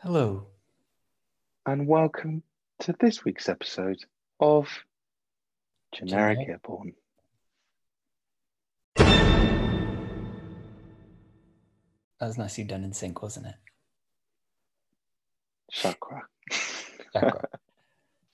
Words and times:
Hello. 0.00 0.46
and 1.66 1.88
welcome 1.88 2.44
to 2.78 2.94
this 3.00 3.24
week's 3.24 3.48
episode 3.48 3.98
of 4.38 4.68
Generic 5.92 6.38
Generic. 6.38 6.48
Airborne. 6.48 6.92
That 8.96 9.08
was 12.20 12.38
nicely 12.38 12.62
done 12.62 12.84
in 12.84 12.92
sync, 12.92 13.20
wasn't 13.20 13.46
it? 13.46 13.56
Chakra. 15.72 16.22
Chakra. 17.12 17.48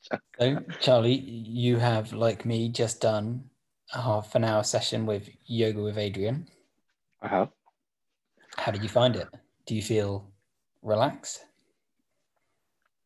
so, 0.38 0.58
Charlie, 0.80 1.14
you 1.14 1.78
have, 1.78 2.12
like 2.12 2.44
me, 2.44 2.68
just 2.68 3.00
done 3.00 3.44
a 3.94 4.02
half 4.02 4.34
an 4.34 4.44
hour 4.44 4.64
session 4.64 5.06
with 5.06 5.30
Yoga 5.46 5.80
with 5.80 5.96
Adriene. 5.96 6.46
I 7.22 7.28
have. 7.28 7.48
How 8.58 8.70
did 8.70 8.82
you 8.82 8.90
find 8.90 9.16
it? 9.16 9.28
Do 9.64 9.74
you 9.74 9.80
feel 9.80 10.30
relaxed? 10.82 11.46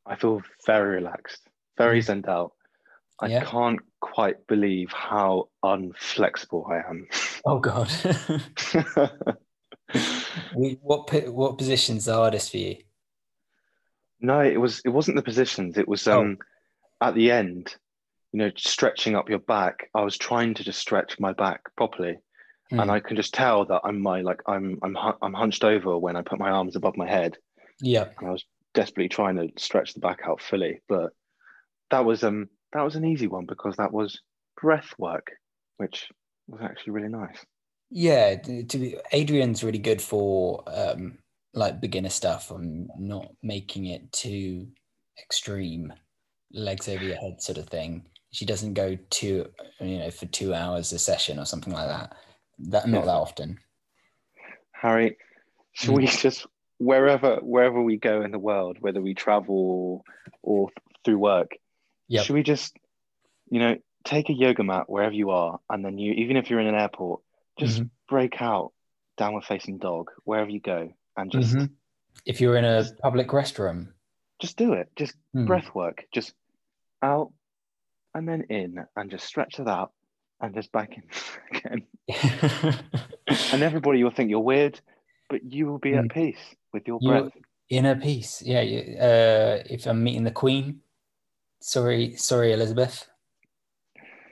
I 0.09 0.17
feel 0.17 0.43
very 0.67 0.97
relaxed, 0.97 1.43
very 1.77 2.01
zen 2.01 2.25
out. 2.29 2.53
I 3.21 3.27
Yeah. 3.29 3.45
can't 3.45 3.81
quite 4.01 4.47
believe 4.47 4.91
how 4.93 5.49
unflexible 5.65 6.65
I 6.71 6.79
am. 6.89 7.07
Oh, 7.45 7.59
God. 7.59 7.91
What, 10.53 11.11
what 11.33 11.57
position's 11.59 12.05
the 12.05 12.15
hardest 12.15 12.51
for 12.51 12.59
you? 12.59 12.77
no, 14.21 14.41
it 14.41 14.61
was 14.61 14.83
it 14.85 14.89
wasn't 14.91 15.17
the 15.17 15.23
positions. 15.23 15.79
It 15.79 15.89
was 15.89 16.07
Oh. 16.07 16.21
um 16.21 16.39
at 17.01 17.15
the 17.15 17.31
end, 17.31 17.75
you 18.33 18.39
know, 18.41 18.51
stretching 18.57 19.15
up 19.17 19.29
your 19.31 19.39
back. 19.39 19.89
I 19.95 20.03
was 20.03 20.19
trying 20.19 20.55
to 20.55 20.65
just 20.65 20.81
stretch 20.81 21.19
my 21.21 21.33
back 21.33 21.61
properly. 21.77 22.19
Hmm. 22.71 22.81
And 22.81 22.91
I 22.91 23.01
can 23.01 23.17
just 23.17 23.33
tell 23.33 23.65
that 23.67 23.81
I'm 23.85 24.01
my 24.03 24.21
like 24.21 24.43
I'm 24.47 24.79
I'm 24.83 24.97
I'm 25.23 25.33
hunched 25.33 25.65
over 25.65 25.97
when 25.99 26.17
I 26.17 26.23
put 26.23 26.39
my 26.39 26.51
arms 26.51 26.77
above 26.77 26.97
my 26.99 27.09
head. 27.09 27.39
Yeah. 27.81 28.09
and 28.19 28.29
I 28.29 28.33
was 28.33 28.45
desperately 28.79 29.09
trying 29.09 29.35
to 29.35 29.51
stretch 29.57 29.93
the 29.95 29.99
back 29.99 30.21
out 30.25 30.41
fully. 30.41 30.81
But 30.89 31.11
that 31.91 32.05
was 32.05 32.23
um 32.23 32.49
that 32.73 32.83
was 32.83 32.95
an 32.95 33.05
easy 33.05 33.27
one 33.27 33.45
because 33.45 33.75
that 33.77 33.93
was 33.93 34.21
breath 34.61 34.91
work, 34.99 35.33
which 35.79 36.09
was 36.47 36.61
actually 36.63 36.93
really 36.93 37.09
nice. 37.09 37.45
Yeah, 37.91 38.37
to 38.37 38.79
be, 38.79 38.97
Adriene's 39.13 39.65
really 39.65 39.79
good 39.81 40.01
for 40.01 40.63
um, 40.69 41.19
like 41.55 41.81
beginner 41.81 42.11
stuff. 42.11 42.53
I'm 42.53 42.89
not 42.99 43.27
making 43.43 43.87
it 43.87 44.13
too 44.13 44.69
extreme, 45.21 45.93
legs 46.53 46.89
over 46.89 47.03
your 47.03 47.17
head 47.17 47.43
sort 47.43 47.59
of 47.59 47.67
thing. 47.69 48.05
She 48.31 48.45
doesn't 48.45 48.75
go 48.75 48.97
to 48.97 49.47
you 49.81 49.99
know 49.99 50.11
for 50.11 50.27
two 50.27 50.55
hours 50.55 50.93
a 50.93 51.01
session 51.01 51.41
or 51.41 51.47
something 51.47 51.73
like 51.73 51.89
that. 51.89 52.15
That 52.59 52.89
not 52.89 53.01
Yeah. 53.01 53.07
that 53.07 53.23
often. 53.27 53.59
Harry, 54.73 55.17
should 55.73 55.97
we 55.97 56.07
just 56.07 56.47
wherever 56.79 57.37
wherever 57.37 57.83
we 57.83 57.97
go 57.97 58.23
in 58.23 58.31
the 58.31 58.39
world, 58.39 58.79
whether 58.81 59.01
we 59.01 59.15
travel 59.15 60.05
or 60.43 60.71
through 61.05 61.19
work, 61.19 61.53
Yep. 62.09 62.25
should 62.25 62.35
we 62.35 62.43
just 62.43 62.77
you 63.51 63.59
know 63.61 63.77
take 64.05 64.31
a 64.31 64.33
yoga 64.33 64.63
mat 64.65 64.89
wherever 64.89 65.15
you 65.15 65.31
are, 65.31 65.61
and 65.69 65.85
then 65.85 65.99
you 65.99 66.13
even 66.15 66.37
if 66.37 66.49
you're 66.49 66.61
in 66.61 66.67
an 66.67 66.75
airport, 66.75 67.21
just 67.59 67.83
Mhm. 67.83 67.91
break 68.09 68.41
out 68.41 68.73
downward 69.17 69.45
facing 69.45 69.79
dog 69.79 70.11
wherever 70.25 70.49
you 70.51 70.61
go, 70.61 70.93
and 71.17 71.31
just 71.31 71.57
Mhm. 71.57 71.71
If 72.27 72.41
you're 72.41 72.57
in 72.57 72.65
a 72.65 72.85
public 73.03 73.29
restroom, 73.29 73.93
just 74.41 74.57
do 74.57 74.73
it. 74.75 74.91
Just 74.97 75.17
Hmm. 75.33 75.47
breath 75.47 75.75
work, 75.75 76.05
just 76.13 76.35
out 77.03 77.33
and 78.15 78.29
then 78.29 78.43
in, 78.43 78.85
and 78.97 79.11
just 79.11 79.25
stretch 79.27 79.61
it 79.61 79.69
out 79.69 79.93
and 80.41 80.55
just 80.55 80.73
back 80.73 80.97
in 80.97 81.05
again. 81.51 81.87
And 83.53 83.63
everybody 83.63 84.03
will 84.03 84.11
think 84.11 84.31
you're 84.31 84.41
weird, 84.41 84.81
but 85.29 85.45
you 85.45 85.67
will 85.67 85.79
be 85.79 85.93
Mm. 85.93 86.05
at 86.05 86.11
peace 86.11 86.57
with 86.73 86.87
your 86.87 86.99
You- 87.03 87.11
breath. 87.11 87.33
inner 87.71 87.97
peace. 87.97 88.43
Yeah. 88.43 88.61
Uh, 88.61 89.63
if 89.69 89.87
I'm 89.87 90.03
meeting 90.03 90.25
the 90.25 90.31
Queen, 90.31 90.81
sorry, 91.61 92.17
sorry, 92.17 92.53
Elizabeth. 92.53 93.09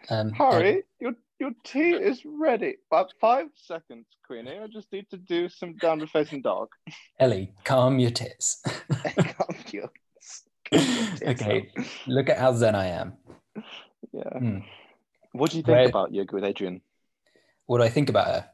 Um, 0.08 0.30
Harry, 0.32 0.84
your 1.00 1.14
your 1.38 1.50
tea 1.64 1.90
is 1.90 2.24
ready. 2.24 2.76
About 2.90 3.12
five 3.20 3.48
seconds, 3.56 4.06
Queenie. 4.26 4.58
I 4.58 4.66
just 4.68 4.90
need 4.92 5.10
to 5.10 5.16
do 5.18 5.48
some 5.48 5.76
downward 5.76 6.10
facing 6.10 6.42
dog. 6.42 6.68
Ellie, 7.20 7.52
calm 7.64 7.98
your 7.98 8.10
tits. 8.12 8.62
Calm 9.16 9.56
your- 9.72 9.90
tits 9.90 10.44
okay, 11.22 11.70
look 12.08 12.28
at 12.28 12.38
how 12.38 12.52
zen 12.52 12.74
I 12.74 12.86
am. 12.86 13.12
Yeah. 14.12 14.38
Hmm. 14.38 14.58
What 15.32 15.50
do 15.50 15.58
you 15.58 15.62
think 15.62 15.76
Where- 15.76 15.88
about 15.88 16.12
yoga 16.12 16.34
with 16.34 16.44
Adriene? 16.44 16.80
What 17.66 17.78
do 17.78 17.84
I 17.84 17.88
think 17.88 18.08
about 18.08 18.26
her? 18.28 18.50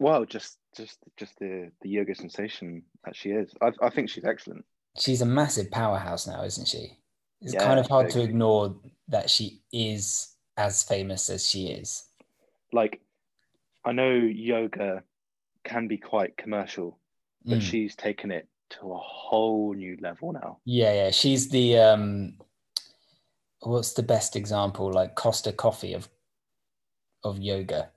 Well, 0.00 0.24
just 0.24 0.58
just 0.78 0.98
just 1.18 1.38
the 1.38 1.70
the 1.82 1.88
yoga 1.90 2.14
sensation 2.14 2.82
that 3.04 3.14
she 3.14 3.30
is. 3.30 3.52
I 3.60 3.72
I 3.82 3.90
think 3.90 4.08
she's 4.08 4.24
excellent. 4.24 4.64
She's 4.98 5.20
a 5.20 5.26
massive 5.26 5.70
powerhouse 5.70 6.26
now, 6.26 6.42
isn't 6.44 6.66
she? 6.66 6.98
It's 7.42 7.52
Yeah, 7.54 7.64
kind 7.64 7.78
of 7.78 7.86
hard 7.86 8.10
to 8.10 8.22
ignore 8.22 8.74
that 9.08 9.30
she 9.30 9.60
is 9.72 10.34
as 10.56 10.82
famous 10.82 11.28
as 11.30 11.48
she 11.48 11.68
is. 11.68 12.04
like 12.72 13.00
I 13.84 13.92
know 13.92 14.10
yoga 14.14 15.02
can 15.64 15.88
be 15.88 15.98
quite 15.98 16.36
commercial, 16.36 16.98
but 17.44 17.58
Mm. 17.58 17.62
she's 17.62 17.94
taken 17.96 18.30
it 18.30 18.48
to 18.70 18.92
a 18.92 18.98
whole 18.98 19.72
new 19.74 19.96
level 20.00 20.32
now. 20.32 20.58
Yeah, 20.64 20.92
yeah. 20.94 21.10
She's 21.10 21.48
the 21.48 21.78
um 21.78 22.38
what's 23.60 23.92
the 23.94 24.02
best 24.02 24.36
example? 24.36 24.92
Like 24.92 25.14
Costa 25.14 25.52
Coffee 25.52 25.94
of 25.94 26.08
of 27.24 27.38
yoga. 27.38 27.90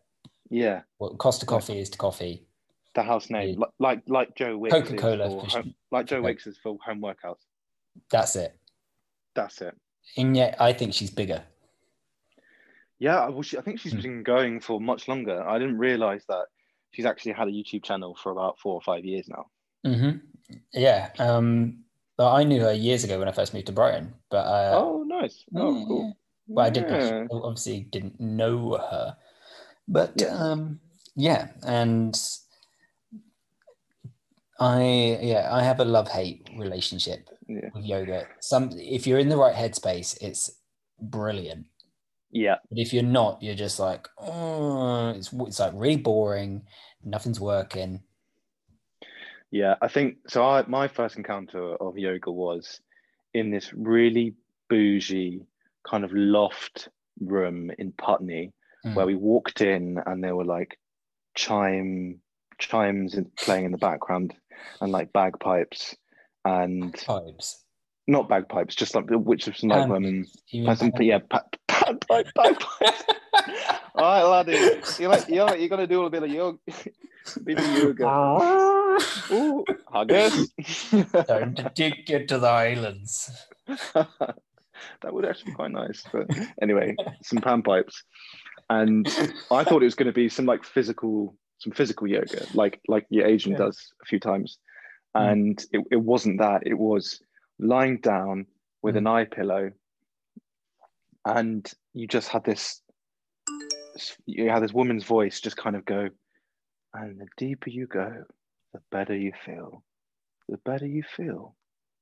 Yeah, 0.49 0.81
What 0.97 1.17
Costa 1.17 1.45
Yeah. 1.45 1.49
Coffee 1.49 1.79
is 1.79 1.89
to 1.91 1.97
coffee. 1.97 2.45
The 2.95 3.03
house 3.03 3.29
name, 3.29 3.59
Yeah. 3.59 3.65
like 3.79 4.01
like 4.07 4.35
Joe 4.35 4.57
Wicks, 4.57 4.89
for 4.89 5.45
home, 5.47 5.73
like 5.91 6.05
Joe. 6.07 6.21
Wicks 6.21 6.47
is 6.47 6.57
for 6.61 6.77
home 6.85 7.01
workouts. 7.01 7.41
That's 8.09 8.35
it. 8.35 8.57
That's 9.35 9.61
it. 9.61 9.75
And 10.17 10.35
yet 10.35 10.55
I 10.59 10.73
think 10.73 10.93
she's 10.93 11.11
bigger. 11.11 11.43
Yeah, 12.99 13.19
I, 13.19 13.29
well, 13.29 13.41
she, 13.41 13.57
I 13.57 13.61
think 13.61 13.79
she's 13.79 13.93
Hmm. 13.93 14.01
been 14.01 14.23
going 14.23 14.59
for 14.59 14.79
much 14.79 15.07
longer. 15.07 15.41
I 15.47 15.57
didn't 15.57 15.77
realize 15.77 16.23
that 16.27 16.45
she's 16.91 17.05
actually 17.05 17.33
had 17.33 17.47
a 17.47 17.51
YouTube 17.51 17.83
channel 17.83 18.15
for 18.21 18.31
about 18.31 18.59
four 18.59 18.75
or 18.75 18.81
five 18.81 19.05
years 19.05 19.27
now. 19.27 19.45
hmm 19.83 20.17
Yeah. 20.73 21.09
Um, 21.17 21.83
I 22.19 22.43
knew 22.43 22.61
her 22.61 22.73
years 22.73 23.03
ago 23.03 23.17
when 23.17 23.27
I 23.27 23.31
first 23.31 23.53
moved 23.53 23.67
to 23.67 23.71
Brighton. 23.73 24.13
But 24.29 24.45
uh, 24.45 24.79
oh, 24.83 25.03
nice. 25.07 25.43
Oh, 25.55 25.79
yeah, 25.79 25.85
cool. 25.87 26.17
Well, 26.47 26.65
I 26.65 26.69
didn't 26.69 26.91
Yeah. 26.91 27.27
obviously 27.31 27.81
didn't 27.89 28.19
know 28.19 28.77
her, 28.77 29.17
but 29.87 30.13
Yeah. 30.21 30.35
um, 30.35 30.79
yeah, 31.15 31.47
and 31.65 32.15
I 34.61 35.17
yeah 35.21 35.49
I 35.51 35.63
have 35.63 35.79
a 35.79 35.85
love 35.85 36.07
hate 36.07 36.47
relationship 36.55 37.27
Yeah. 37.47 37.69
with 37.73 37.83
yoga. 37.83 38.27
Some 38.41 38.69
if 38.77 39.07
you're 39.07 39.17
in 39.19 39.29
the 39.29 39.37
right 39.37 39.55
headspace, 39.55 40.17
it's 40.21 40.51
brilliant. 41.01 41.65
Yeah. 42.29 42.57
But 42.69 42.77
if 42.79 42.93
you're 42.93 43.03
not, 43.03 43.41
you're 43.41 43.55
just 43.55 43.79
like, 43.79 44.07
oh, 44.19 45.09
it's 45.09 45.33
it's 45.33 45.59
like 45.59 45.73
really 45.75 45.97
boring. 45.97 46.61
Nothing's 47.03 47.39
working. 47.39 48.03
Yeah, 49.49 49.75
I 49.81 49.87
think 49.87 50.17
so. 50.29 50.45
I 50.45 50.63
my 50.67 50.87
first 50.87 51.17
encounter 51.17 51.75
of 51.75 51.97
yoga 51.97 52.31
was 52.31 52.79
in 53.33 53.49
this 53.51 53.73
really 53.73 54.35
bougie 54.69 55.41
kind 55.89 56.03
of 56.05 56.11
loft 56.13 56.87
room 57.19 57.71
in 57.79 57.91
Putney, 57.93 58.53
Mm. 58.85 58.95
where 58.95 59.05
we 59.05 59.15
walked 59.15 59.61
in 59.61 59.99
and 60.05 60.23
there 60.23 60.35
were 60.35 60.45
like 60.45 60.79
chime 61.35 62.19
chimes 62.59 63.15
playing 63.43 63.65
in 63.65 63.71
the 63.71 63.77
background 63.77 64.33
and 64.79 64.91
like 64.91 65.11
bagpipes 65.13 65.95
and 66.45 66.93
Pipes. 66.93 67.63
not 68.07 68.29
bagpipes, 68.29 68.75
just 68.75 68.95
like 68.95 69.05
which 69.09 69.47
is 69.47 69.57
some 69.59 69.69
like 69.69 69.81
Pan- 69.81 69.89
women. 69.89 70.25
Some, 70.75 70.91
yeah, 70.99 71.19
pa- 71.29 71.43
pa- 71.67 71.93
pa- 72.07 72.23
bagpipes. 72.35 73.03
All 73.95 74.03
right, 74.03 74.23
laddie, 74.23 74.81
you 74.99 75.07
like 75.07 75.27
you 75.27 75.43
like, 75.43 75.59
you're 75.59 75.69
gonna 75.69 75.87
do 75.87 76.03
a 76.05 76.09
bit 76.09 76.23
of 76.23 76.29
yoga, 76.29 76.57
bit 77.43 77.59
of 77.59 77.77
yoga. 77.77 78.05
Ah. 78.07 78.97
Ooh, 79.31 79.65
huggers. 79.87 80.51
Time 81.27 81.55
to 81.55 81.71
take 81.73 82.09
you 82.09 82.25
to 82.25 82.37
the 82.37 82.47
islands. 82.47 83.31
that 83.67 85.13
would 85.13 85.25
actually 85.25 85.51
be 85.51 85.55
quite 85.55 85.71
nice. 85.71 86.03
But 86.11 86.27
anyway, 86.61 86.95
some 87.23 87.39
panpipes, 87.39 87.93
and 88.69 89.07
I 89.51 89.63
thought 89.63 89.81
it 89.81 89.85
was 89.85 89.95
going 89.95 90.07
to 90.07 90.13
be 90.13 90.29
some 90.29 90.45
like 90.45 90.63
physical, 90.63 91.35
some 91.61 91.71
physical 91.73 92.07
yoga, 92.07 92.45
like 92.53 92.81
like 92.87 93.05
your 93.09 93.25
agent 93.33 93.53
Yeah. 93.53 93.65
does 93.65 93.77
a 94.01 94.05
few 94.05 94.19
times, 94.19 94.57
Mm. 95.15 95.31
and 95.31 95.65
it, 95.71 95.81
it 95.91 96.01
wasn't 96.11 96.39
that. 96.39 96.65
It 96.65 96.77
was 96.89 97.21
lying 97.59 97.97
down 98.01 98.45
with 98.81 98.95
Mm. 98.95 98.99
an 98.99 99.07
eye 99.07 99.25
pillow, 99.25 99.71
and 101.25 101.71
you 101.93 102.07
just 102.07 102.29
had 102.29 102.43
this. 102.43 102.81
You 104.25 104.49
had 104.49 104.63
this 104.63 104.73
woman's 104.73 105.03
voice 105.03 105.39
just 105.41 105.57
kind 105.57 105.75
of 105.75 105.85
go, 105.85 106.09
and 106.93 107.19
the 107.19 107.27
deeper 107.37 107.69
you 107.69 107.87
go, 107.87 108.23
the 108.73 108.79
better 108.91 109.15
you 109.15 109.33
feel. 109.45 109.83
The 110.49 110.57
better 110.65 110.87
you 110.87 111.03
feel, 111.03 111.55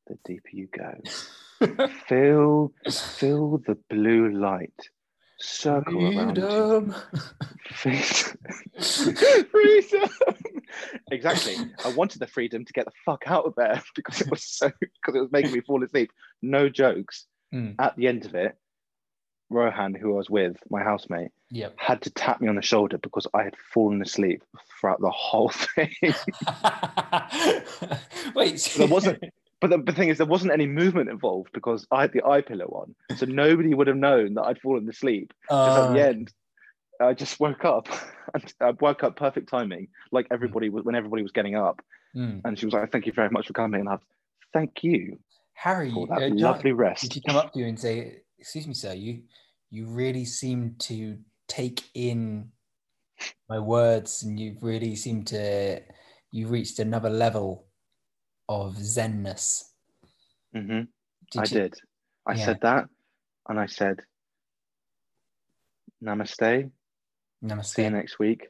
the 0.07 0.17
deeper 0.25 0.50
you 0.53 0.67
go. 0.67 0.94
Feel, 2.07 2.71
feel 2.89 3.57
the 3.67 3.77
blue 3.89 4.29
light 4.31 4.79
circle 5.41 6.17
around 6.17 6.38
you. 7.85 7.99
Freedom. 9.51 10.09
Exactly. 11.11 11.55
I 11.83 11.89
wanted 11.95 12.19
the 12.19 12.27
freedom 12.27 12.65
to 12.65 12.73
get 12.73 12.85
the 12.85 12.91
fuck 13.05 13.23
out 13.27 13.45
of 13.45 13.55
there 13.55 13.81
because 13.95 14.21
it 14.21 14.29
was 14.29 14.43
so 14.43 14.71
because 14.79 15.15
it 15.15 15.21
was 15.21 15.31
making 15.31 15.51
me 15.51 15.61
fall 15.61 15.83
asleep. 15.83 16.11
No 16.41 16.69
jokes. 16.69 17.25
Mm. 17.53 17.75
At 17.79 17.95
the 17.95 18.07
end 18.07 18.25
of 18.25 18.35
it, 18.35 18.55
Rohan, 19.49 19.95
who 19.95 20.13
I 20.13 20.17
was 20.17 20.29
with, 20.29 20.57
my 20.69 20.83
housemate, 20.83 21.31
Yep. 21.51 21.73
had 21.77 22.01
to 22.03 22.11
tap 22.11 22.41
me 22.41 22.47
on 22.47 22.55
the 22.55 22.61
shoulder 22.61 22.99
because 22.99 23.25
I 23.33 23.41
had 23.41 23.55
fallen 23.73 24.03
asleep 24.03 24.43
throughout 24.79 25.01
the 25.01 25.09
whole 25.09 25.49
thing. 25.49 25.95
Wait, 28.35 28.71
there 28.77 28.87
wasn't 28.87 29.23
but 29.61 29.71
the, 29.71 29.79
the 29.79 29.91
thing 29.91 30.09
is 30.09 30.17
there 30.17 30.27
wasn't 30.27 30.53
any 30.53 30.67
movement 30.67 31.09
involved 31.09 31.49
because 31.53 31.85
I 31.91 32.01
had 32.01 32.13
the 32.13 32.23
eye 32.23 32.41
pillow 32.41 32.65
on. 32.67 33.17
So 33.17 33.25
nobody 33.25 33.73
would 33.73 33.87
have 33.87 33.97
known 33.97 34.35
that 34.35 34.43
I'd 34.43 34.61
fallen 34.61 34.87
asleep. 34.87 35.33
Just 35.49 35.79
at 35.79 35.93
the 35.93 36.07
end, 36.07 36.31
I 36.99 37.13
just 37.13 37.39
woke 37.39 37.63
up 37.65 37.87
and 38.33 38.53
I 38.61 38.71
woke 38.79 39.03
up 39.03 39.15
perfect 39.15 39.49
timing, 39.49 39.87
like 40.11 40.27
everybody 40.31 40.69
was 40.69 40.83
when 40.83 40.95
everybody 40.95 41.21
was 41.23 41.31
getting 41.31 41.55
up. 41.55 41.79
mm. 42.15 42.41
And 42.43 42.57
she 42.59 42.65
was 42.65 42.73
like, 42.73 42.91
Thank 42.91 43.05
you 43.05 43.13
very 43.13 43.29
much 43.29 43.47
for 43.47 43.53
coming. 43.53 43.81
And 43.81 43.89
I 43.89 43.97
thank 44.53 44.83
you 44.83 45.19
Harry, 45.53 45.91
for 45.91 46.07
uh, 46.11 46.19
that 46.19 46.29
John- 46.29 46.37
lovely 46.39 46.71
did 46.71 46.77
rest. 46.77 47.13
she 47.13 47.21
come 47.21 47.35
up 47.35 47.53
to 47.53 47.59
you 47.59 47.67
and 47.67 47.79
say, 47.79 48.21
"Excuse 48.37 48.67
me, 48.67 48.73
sir, 48.73 48.93
you 48.93 49.23
you 49.71 49.85
really 49.87 50.25
seem 50.25 50.75
to 50.79 51.17
take 51.47 51.83
in 51.93 52.49
my 53.49 53.59
words, 53.59 54.23
and 54.23 54.39
you 54.39 54.55
really 54.61 54.95
seem 54.95 55.23
to 55.25 55.81
you 56.31 56.47
reached 56.47 56.79
another 56.79 57.09
level 57.09 57.67
of 58.47 58.75
zenness." 58.77 59.63
hmm 60.53 60.81
I 61.37 61.41
you- 61.43 61.47
did. 61.47 61.73
I 62.25 62.33
Yeah. 62.35 62.45
said 62.45 62.59
that 62.61 62.89
and 63.47 63.59
I 63.59 63.65
said, 63.65 63.99
Namaste. 66.03 66.71
Namaste. 67.44 67.75
See 67.75 67.83
you 67.83 67.89
next 67.89 68.19
week. 68.19 68.47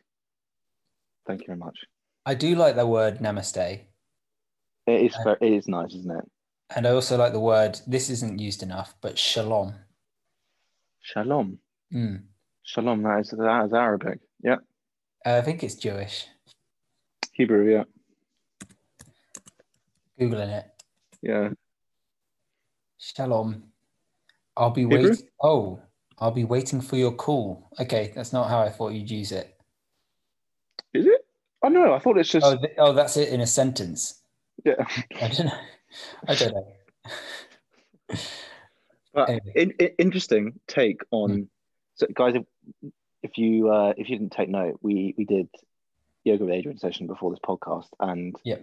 Thank 1.28 1.42
you 1.42 1.48
very 1.48 1.60
much. 1.60 1.78
I 2.26 2.34
do 2.34 2.56
like 2.56 2.76
the 2.76 2.88
word 2.88 3.20
namaste, 3.20 3.82
It 4.88 5.02
is, 5.02 5.16
uh, 5.16 5.36
it 5.42 5.54
is 5.54 5.68
nice, 5.68 5.94
isn't 5.94 6.12
it? 6.12 6.26
and 6.76 6.86
I 6.86 6.92
also 6.92 7.18
like 7.18 7.34
the 7.34 7.40
word. 7.40 7.80
This 7.88 8.10
isn't 8.10 8.40
used 8.40 8.64
enough, 8.64 8.96
but 9.02 9.18
shalom. 9.18 9.76
Shalom. 11.02 11.60
Mm. 11.94 12.24
Shalom, 12.64 13.04
that 13.04 13.20
is, 13.22 13.30
that 13.32 13.66
is 13.66 13.74
Arabic. 13.74 14.20
Yeah. 14.44 14.58
I 15.26 15.42
think 15.42 15.64
it's 15.64 15.76
Jewish. 15.76 16.28
Hebrew, 17.34 17.72
yeah. 17.72 17.84
Googling 20.20 20.50
it. 20.50 20.66
Yeah. 21.22 21.50
Shalom. 22.98 23.64
I'll 24.56 24.72
be 24.72 24.82
Hebrew? 24.82 24.98
waiting. 24.98 25.28
Oh, 25.42 25.80
I'll 26.22 26.32
be 26.32 26.44
waiting 26.44 26.82
for 26.82 26.96
your 26.98 27.12
call. 27.14 27.70
Okay, 27.80 28.12
that's 28.16 28.34
not 28.34 28.50
how 28.50 28.60
I 28.60 28.70
thought 28.70 28.94
you'd 28.94 29.10
use 29.10 29.32
it. 29.32 29.56
Is 30.94 31.06
it? 31.06 31.26
Oh 31.64 31.70
no, 31.70 31.94
I 31.94 32.00
thought 32.00 32.18
it's 32.18 32.30
just 32.30 32.46
Oh, 32.46 32.58
th- 32.58 32.74
oh, 32.78 32.94
that's 32.94 33.18
it 33.18 33.30
in 33.30 33.42
a 33.42 33.48
sentence. 33.48 34.22
yeah. 34.66 34.76
I 35.22 35.28
don't 35.30 35.46
know. 35.48 35.60
I 36.28 36.36
don't 36.36 36.54
know. 36.54 36.68
But 39.14 39.30
Anyway. 39.30 39.52
in, 39.56 39.72
in- 39.80 39.96
interesting 39.98 40.60
take 40.68 41.02
on 41.12 41.50
so 41.96 42.06
guys 42.14 42.36
if, 42.36 42.92
if 43.24 43.38
you 43.40 43.70
uh, 43.70 43.94
if 43.98 44.08
you 44.08 44.18
didn't 44.18 44.34
take 44.34 44.50
note, 44.50 44.78
we 44.84 45.16
we 45.18 45.26
did 45.26 45.50
yoga 46.24 46.46
with 46.46 46.54
Adriene 46.54 46.80
session 46.80 47.08
before 47.08 47.32
this 47.32 47.40
podcast 47.44 47.88
and 48.00 48.36
yeah, 48.44 48.58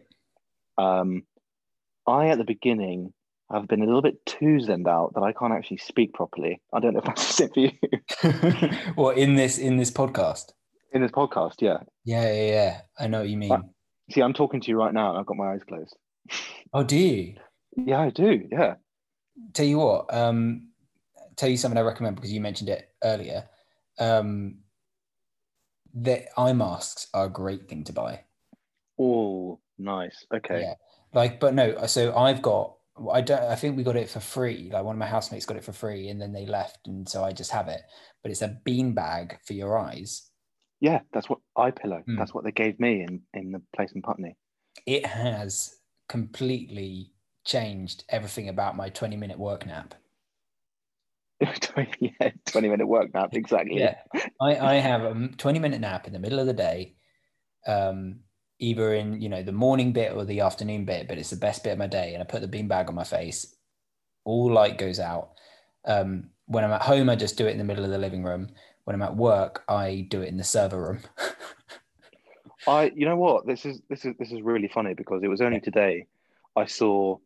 um 0.78 1.24
I 2.06 2.28
at 2.28 2.38
the 2.38 2.44
beginning 2.44 3.12
have 3.52 3.68
been 3.68 3.82
a 3.82 3.86
little 3.86 4.02
bit 4.02 4.24
too 4.26 4.58
zenned 4.58 4.88
out 4.88 5.12
that 5.14 5.22
I 5.22 5.32
can't 5.32 5.52
actually 5.52 5.76
speak 5.78 6.12
properly. 6.14 6.60
I 6.72 6.80
don't 6.80 6.94
know 6.94 7.00
if 7.00 7.04
that's 7.04 7.40
it 7.40 7.52
for 7.54 7.60
you 7.60 7.70
well, 8.96 9.10
in 9.10 9.36
this 9.36 9.58
in 9.58 9.76
this 9.76 9.90
podcast. 9.90 10.52
in 10.92 11.02
this 11.02 11.12
podcast. 11.12 11.54
Yeah. 11.60 11.78
Yeah, 12.04 12.32
yeah, 12.32 12.50
yeah. 12.50 12.80
I 12.98 13.06
know 13.06 13.20
what 13.20 13.28
you 13.28 13.36
mean. 13.36 13.50
But- 13.50 13.62
See, 14.10 14.20
I'm 14.22 14.34
talking 14.34 14.60
to 14.60 14.68
you 14.70 14.78
right 14.78 14.94
now 14.94 15.10
and 15.10 15.18
I've 15.18 15.26
got 15.26 15.36
my 15.36 15.52
eyes 15.52 15.62
closed. 15.66 15.96
Oh, 16.72 16.84
do 16.84 16.96
you? 16.96 17.34
Yeah, 17.76 18.00
I 18.02 18.10
do. 18.10 18.46
Yeah. 18.52 18.74
Tell 19.52 19.66
you 19.66 19.78
what. 19.78 20.14
Um, 20.14 20.68
tell 21.34 21.48
you 21.48 21.56
something 21.56 21.76
I 21.76 21.82
recommend 21.82 22.14
because 22.14 22.32
you 22.32 22.40
mentioned 22.40 22.70
it 22.70 22.88
earlier. 23.02 23.48
Um, 23.98 24.58
the 25.92 26.24
eye 26.38 26.52
masks 26.52 27.08
are 27.14 27.24
a 27.26 27.28
great 27.30 27.68
thing 27.68 27.82
to 27.84 27.92
buy. 27.92 28.20
Oh, 28.98 29.58
nice. 29.76 30.24
Okay. 30.32 30.60
Yeah. 30.60 30.74
Like, 31.12 31.40
but 31.40 31.54
no. 31.54 31.86
So 31.86 32.16
I've 32.16 32.42
got. 32.42 32.75
I 33.12 33.20
don't. 33.20 33.42
I 33.42 33.54
think 33.54 33.76
we 33.76 33.82
got 33.82 33.96
it 33.96 34.08
for 34.08 34.20
free. 34.20 34.70
Like 34.72 34.84
one 34.84 34.94
of 34.94 34.98
my 34.98 35.06
housemates 35.06 35.46
got 35.46 35.56
it 35.56 35.64
for 35.64 35.72
free, 35.72 36.08
and 36.08 36.20
then 36.20 36.32
they 36.32 36.46
left, 36.46 36.86
and 36.86 37.08
so 37.08 37.24
I 37.24 37.32
just 37.32 37.50
have 37.50 37.68
it. 37.68 37.82
But 38.22 38.32
it's 38.32 38.42
a 38.42 38.58
bean 38.64 38.94
bag 38.94 39.38
for 39.44 39.52
your 39.52 39.78
eyes. 39.78 40.30
Yeah, 40.80 41.00
that's 41.12 41.28
what 41.28 41.40
eye 41.56 41.70
pillow. 41.70 42.02
Hmm. 42.06 42.16
That's 42.16 42.32
what 42.34 42.44
they 42.44 42.52
gave 42.52 42.80
me 42.80 43.02
in 43.02 43.22
in 43.34 43.52
the 43.52 43.62
place 43.74 43.92
in 43.92 44.02
Putney. 44.02 44.36
It 44.86 45.04
has 45.06 45.74
completely 46.08 47.12
changed 47.44 48.04
everything 48.08 48.48
about 48.48 48.76
my 48.76 48.88
twenty 48.88 49.16
minute 49.16 49.38
work 49.38 49.66
nap. 49.66 49.94
20, 51.44 52.16
yeah, 52.20 52.30
20 52.46 52.68
minute 52.68 52.86
work 52.86 53.12
nap, 53.12 53.30
exactly. 53.34 53.78
Yeah, 53.78 53.96
I, 54.40 54.56
I 54.56 54.74
have 54.76 55.02
a 55.02 55.28
20 55.36 55.58
minute 55.58 55.80
nap 55.80 56.06
in 56.06 56.12
the 56.12 56.18
middle 56.18 56.38
of 56.38 56.46
the 56.46 56.54
day, 56.54 56.94
um, 57.66 58.20
either 58.58 58.94
in 58.94 59.20
you 59.20 59.28
know 59.28 59.42
the 59.42 59.52
morning 59.52 59.92
bit 59.92 60.12
or 60.12 60.24
the 60.24 60.40
afternoon 60.40 60.84
bit, 60.84 61.08
but 61.08 61.18
it's 61.18 61.30
the 61.30 61.36
best 61.36 61.62
bit 61.64 61.72
of 61.72 61.78
my 61.78 61.86
day. 61.86 62.14
And 62.14 62.22
I 62.22 62.26
put 62.26 62.40
the 62.40 62.48
beanbag 62.48 62.88
on 62.88 62.94
my 62.94 63.04
face, 63.04 63.54
all 64.24 64.52
light 64.52 64.78
goes 64.78 64.98
out. 65.00 65.30
Um, 65.84 66.30
when 66.46 66.64
I'm 66.64 66.72
at 66.72 66.82
home, 66.82 67.08
I 67.10 67.16
just 67.16 67.36
do 67.36 67.46
it 67.46 67.52
in 67.52 67.58
the 67.58 67.64
middle 67.64 67.84
of 67.84 67.90
the 67.90 67.98
living 67.98 68.22
room. 68.24 68.48
When 68.84 68.94
I'm 68.94 69.02
at 69.02 69.16
work, 69.16 69.64
I 69.68 70.06
do 70.10 70.22
it 70.22 70.28
in 70.28 70.36
the 70.36 70.44
server 70.44 70.80
room. 70.80 71.00
I 72.68 72.92
you 72.94 73.06
know 73.06 73.16
what? 73.16 73.46
This 73.46 73.64
is 73.64 73.80
this 73.88 74.04
is 74.04 74.14
this 74.18 74.32
is 74.32 74.42
really 74.42 74.68
funny 74.68 74.94
because 74.94 75.22
it 75.22 75.28
was 75.28 75.40
only 75.40 75.60
today 75.60 76.06
I 76.56 76.66
saw 76.66 77.18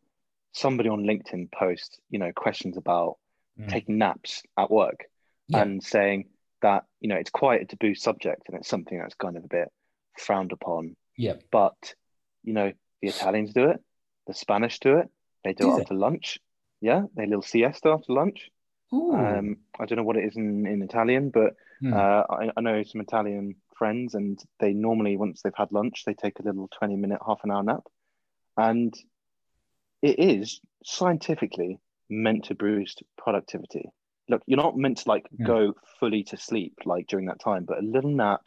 somebody 0.53 0.88
on 0.88 1.05
LinkedIn 1.05 1.53
post, 1.53 2.00
you 2.11 2.19
know, 2.19 2.32
questions 2.35 2.77
about 2.77 3.17
Mm. 3.59 3.69
taking 3.69 3.99
naps 3.99 4.43
at 4.56 4.71
work 4.71 5.05
Yeah. 5.49 5.62
and 5.62 5.82
saying 5.82 6.29
that, 6.62 6.85
you 7.00 7.09
know, 7.09 7.17
it's 7.17 7.31
quite 7.31 7.61
a 7.61 7.65
taboo 7.65 7.94
subject 7.94 8.43
and 8.47 8.56
it's 8.56 8.69
something 8.69 8.97
that's 8.97 9.15
kind 9.15 9.37
of 9.37 9.44
a 9.44 9.49
bit 9.49 9.73
frowned 10.17 10.53
upon. 10.53 10.97
Yep. 11.20 11.43
But, 11.50 11.94
you 12.43 12.55
know, 12.55 12.72
the 13.02 13.08
Italians 13.08 13.52
do 13.52 13.69
it, 13.69 13.81
the 14.26 14.32
Spanish 14.32 14.78
do 14.78 14.96
it, 14.96 15.08
they 15.44 15.52
do 15.52 15.64
Do 15.64 15.72
it 15.72 15.76
they? 15.76 15.82
after 15.82 15.94
lunch. 15.94 16.38
Yeah, 16.81 17.02
they 17.14 17.26
little 17.26 17.43
siesta 17.43 17.90
after 17.90 18.14
lunch. 18.14 18.50
Ooh. 18.94 19.14
Um, 19.14 19.56
I 19.78 19.84
don't 19.84 19.99
know 19.99 20.02
what 20.02 20.17
it 20.17 20.25
is 20.25 20.37
in, 20.37 20.67
in 20.67 20.82
Italian, 20.82 21.28
but 21.31 21.55
Hmm. 21.81 21.93
uh, 21.94 22.25
I, 22.31 22.50
I 22.56 22.61
know 22.61 22.82
some 22.82 23.00
Italian 23.00 23.56
friends, 23.76 24.14
and 24.14 24.38
they 24.61 24.72
normally, 24.72 25.17
once 25.19 25.43
they've 25.43 25.52
had 25.56 25.72
lunch, 25.72 26.05
they 26.06 26.14
take 26.14 26.38
a 26.38 26.43
little 26.43 26.69
20 26.78 26.96
minute, 26.96 27.20
half 27.26 27.40
an 27.44 27.50
hour 27.50 27.62
nap. 27.62 27.84
And 28.56 28.94
it 30.02 30.19
is 30.19 30.61
scientifically 30.84 31.79
meant 32.08 32.44
to 32.44 32.55
boost 32.55 33.03
productivity. 33.19 33.91
Look, 34.29 34.43
you're 34.46 34.56
not 34.56 34.77
meant 34.77 34.98
to 34.98 35.08
like 35.08 35.27
Hmm. 35.36 35.44
go 35.44 35.74
fully 35.98 36.22
to 36.24 36.36
sleep 36.39 36.74
like 36.86 37.06
during 37.08 37.27
that 37.27 37.41
time, 37.41 37.65
but 37.67 37.79
a 37.79 37.82
little 37.82 38.10
nap. 38.10 38.43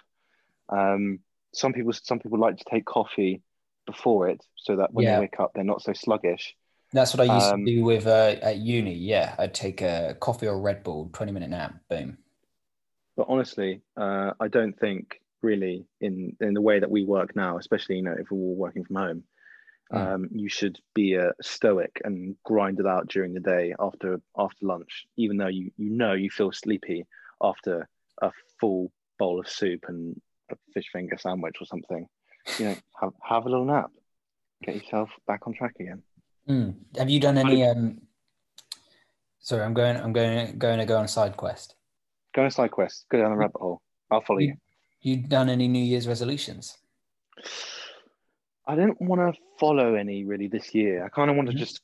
Um, 0.69 1.19
some 1.53 1.73
people, 1.73 1.93
some 1.93 2.19
people 2.19 2.39
like 2.39 2.57
to 2.57 2.65
take 2.69 2.85
coffee 2.85 3.41
before 3.85 4.29
it, 4.29 4.41
so 4.57 4.77
that 4.77 4.93
when 4.93 5.05
Yeah. 5.05 5.15
they 5.15 5.21
wake 5.21 5.39
up, 5.39 5.51
they're 5.53 5.63
not 5.63 5.81
so 5.81 5.93
sluggish. 5.93 6.55
That's 6.91 7.13
what 7.13 7.21
I 7.21 7.23
used 7.25 7.49
um, 7.49 7.65
to 7.65 7.71
do 7.75 7.83
with 7.83 8.05
uh, 8.07 8.35
at 8.41 8.57
uni. 8.57 8.93
Yeah, 8.93 9.35
I'd 9.39 9.53
take 9.53 9.81
a 9.81 10.15
coffee 10.19 10.47
or 10.47 10.53
a 10.53 10.59
Red 10.59 10.83
Bull, 10.83 11.09
20 11.13 11.31
minute 11.31 11.49
nap, 11.49 11.75
boom. 11.89 12.17
But 13.15 13.27
honestly, 13.29 13.81
uh, 13.97 14.33
I 14.39 14.47
don't 14.47 14.77
think 14.79 15.19
really 15.41 15.85
in 16.01 16.35
in 16.39 16.53
the 16.53 16.61
way 16.61 16.79
that 16.79 16.89
we 16.89 17.03
work 17.03 17.35
now, 17.35 17.57
especially 17.57 17.97
you 17.97 18.03
know 18.03 18.15
if 18.17 18.31
we're 18.31 18.37
all 18.39 18.55
working 18.55 18.83
from 18.85 18.95
home, 18.95 19.23
Mm. 19.91 20.15
um, 20.15 20.29
you 20.31 20.49
should 20.49 20.79
be 20.95 21.15
a 21.15 21.33
stoic 21.41 22.01
and 22.03 22.35
grind 22.43 22.79
it 22.79 22.87
out 22.87 23.07
during 23.07 23.33
the 23.33 23.39
day 23.39 23.75
after 23.79 24.21
after 24.37 24.65
lunch, 24.65 25.05
even 25.17 25.37
though 25.37 25.47
you 25.47 25.71
you 25.77 25.89
know 25.89 26.13
you 26.13 26.29
feel 26.29 26.51
sleepy 26.51 27.05
after 27.41 27.87
a 28.21 28.31
full 28.59 28.91
bowl 29.19 29.39
of 29.39 29.49
soup 29.49 29.85
and 29.87 30.19
a 30.51 30.55
fish 30.73 30.85
finger 30.91 31.17
sandwich 31.17 31.55
or 31.61 31.65
something. 31.65 32.07
You 32.59 32.65
know, 32.65 32.75
have 33.01 33.13
have 33.23 33.45
a 33.45 33.49
little 33.49 33.65
nap, 33.65 33.91
get 34.63 34.75
yourself 34.75 35.09
back 35.27 35.47
on 35.47 35.53
track 35.53 35.75
again. 35.79 36.03
Mm. 36.49 36.75
Have 36.97 37.09
you 37.09 37.19
done 37.19 37.37
any? 37.37 37.65
Um, 37.65 38.01
sorry, 39.39 39.63
I'm 39.63 39.73
going. 39.73 39.97
I'm 39.97 40.13
going. 40.13 40.57
Going 40.57 40.79
to 40.79 40.85
go 40.85 40.97
on 40.97 41.05
a 41.05 41.07
side 41.07 41.37
quest. 41.37 41.75
Go 42.35 42.41
on 42.41 42.47
a 42.47 42.51
side 42.51 42.71
quest, 42.71 43.05
go 43.09 43.19
down 43.19 43.31
the 43.31 43.37
rabbit 43.37 43.61
hole. 43.61 43.81
I'll 44.11 44.21
follow 44.21 44.39
you. 44.39 44.55
You 45.01 45.17
done 45.17 45.49
any 45.49 45.67
New 45.67 45.83
Year's 45.83 46.07
resolutions? 46.07 46.77
I 48.65 48.75
didn't 48.75 49.01
want 49.01 49.19
to 49.35 49.39
follow 49.59 49.95
any 49.95 50.23
really 50.25 50.47
this 50.47 50.73
year. 50.73 51.05
I 51.05 51.09
kind 51.09 51.29
of 51.29 51.35
want 51.35 51.49
to 51.49 51.55
Mhm. 51.55 51.59
just 51.59 51.81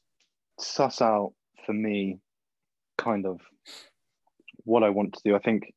suss 0.59 1.01
out 1.01 1.33
for 1.65 1.73
me 1.73 2.19
kind 2.97 3.25
of 3.25 3.41
what 4.63 4.83
I 4.83 4.89
want 4.89 5.13
to 5.15 5.21
do. 5.23 5.35
I 5.35 5.39
think 5.39 5.73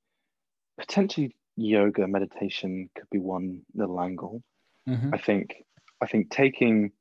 potentially 0.79 1.35
yoga 1.57 2.07
meditation 2.09 2.91
could 2.97 3.09
be 3.11 3.19
one 3.19 3.63
little 3.75 4.01
angle. 4.01 4.43
Mhm. 4.87 5.11
I 5.13 5.19
think 5.19 5.65
I 6.01 6.07
think 6.07 6.31
taking 6.31 6.93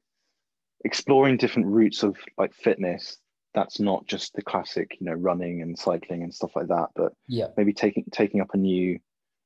exploring 0.86 1.38
different 1.38 1.68
routes 1.70 2.04
of 2.04 2.18
like 2.38 2.54
fitness 2.54 3.20
that's 3.54 3.80
not 3.80 4.08
just 4.08 4.34
the 4.36 4.42
classic, 4.42 4.98
you 5.00 5.06
know, 5.06 5.14
running 5.14 5.62
and 5.62 5.78
cycling 5.78 6.24
and 6.24 6.34
stuff 6.34 6.56
like 6.56 6.68
that, 6.68 6.90
but 6.96 7.14
Yeah. 7.28 7.54
maybe 7.58 7.74
taking 7.74 8.06
taking 8.12 8.42
up 8.42 8.54
a 8.54 8.58
new 8.58 9.00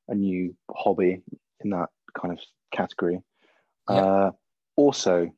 a 0.08 0.14
new 0.14 0.56
hobby 0.70 1.22
in 1.60 1.70
that 1.70 1.90
kind 2.18 2.32
of 2.32 2.40
category. 2.72 3.20
Yep. 3.88 4.06
Uh, 4.06 4.30
also, 4.76 5.30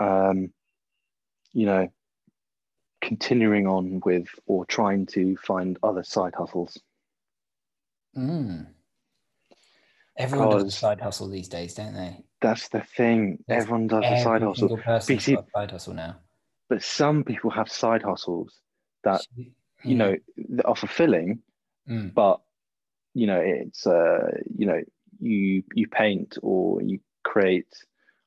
um, 0.00 0.52
you 1.52 1.66
know, 1.66 1.88
continuing 3.00 3.66
on 3.66 4.00
with 4.04 4.28
or 4.46 4.64
trying 4.66 5.06
to 5.06 5.36
find 5.38 5.78
other 5.82 6.02
side 6.02 6.34
hustles. 6.36 6.78
Mm. 8.18 8.66
Everyone 10.16 10.48
does 10.50 10.64
a 10.64 10.70
side 10.70 11.00
hustle 11.00 11.28
these 11.28 11.48
days, 11.48 11.74
don't 11.74 11.94
they? 11.94 12.24
That's 12.40 12.68
the 12.68 12.80
thing. 12.80 13.38
Yes, 13.48 13.62
Everyone 13.62 13.86
does 13.86 14.04
a 14.04 14.16
side 14.22 14.42
Every 14.42 14.48
hustle, 14.48 14.68
single 14.68 14.76
person's 14.78 15.26
got 15.28 15.44
a 15.44 15.50
side 15.54 15.70
hustle 15.70 15.94
now. 15.94 16.16
but 16.68 16.82
some 16.82 17.22
people 17.24 17.50
have 17.50 17.70
side 17.70 18.02
hustles 18.02 18.60
that 19.04 19.22
Yeah. 19.36 19.44
you 19.84 19.94
know 19.94 20.16
are 20.64 20.76
fulfilling, 20.76 21.40
Mm. 21.88 22.12
but 22.14 22.40
you 23.14 23.26
know 23.26 23.40
it's 23.40 23.86
uh 23.86 24.30
you 24.56 24.66
know 24.66 24.82
you 25.20 25.62
you 25.74 25.86
paint 25.88 26.36
or 26.42 26.82
you 26.82 27.00
create 27.24 27.72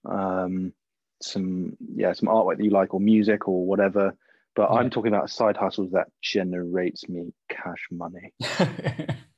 um 0.05 0.73
some 1.21 1.77
yeah 1.95 2.13
some 2.13 2.27
artwork 2.29 2.57
that 2.57 2.63
you 2.63 2.71
like 2.71 2.93
or 2.93 2.99
music 2.99 3.47
or 3.47 3.63
whatever 3.65 4.15
but 4.55 4.63
Yeah. 4.71 4.77
i'm 4.79 4.89
talking 4.89 5.13
about 5.13 5.29
side 5.29 5.55
hustles 5.55 5.91
that 5.91 6.07
generates 6.21 7.07
me 7.07 7.31
cash 7.47 7.87
money 7.91 8.33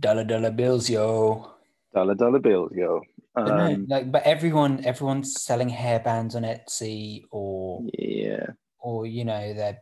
dollar 0.00 0.24
dollar 0.24 0.50
bills, 0.50 0.88
yo. 0.90 1.50
dollar 1.94 2.14
dollar 2.14 2.38
bills 2.38 2.72
yo 2.74 3.00
But 3.34 3.46
no, 3.56 3.64
um 3.74 3.86
like, 3.88 4.10
but 4.10 4.22
everyone, 4.24 4.84
everyone's 4.84 5.40
selling 5.42 5.70
hairbands 5.70 6.34
on 6.34 6.42
Etsy, 6.42 7.24
or 7.30 7.84
yeah 7.98 8.46
or 8.78 9.06
you 9.06 9.24
know 9.24 9.52
they're 9.54 9.78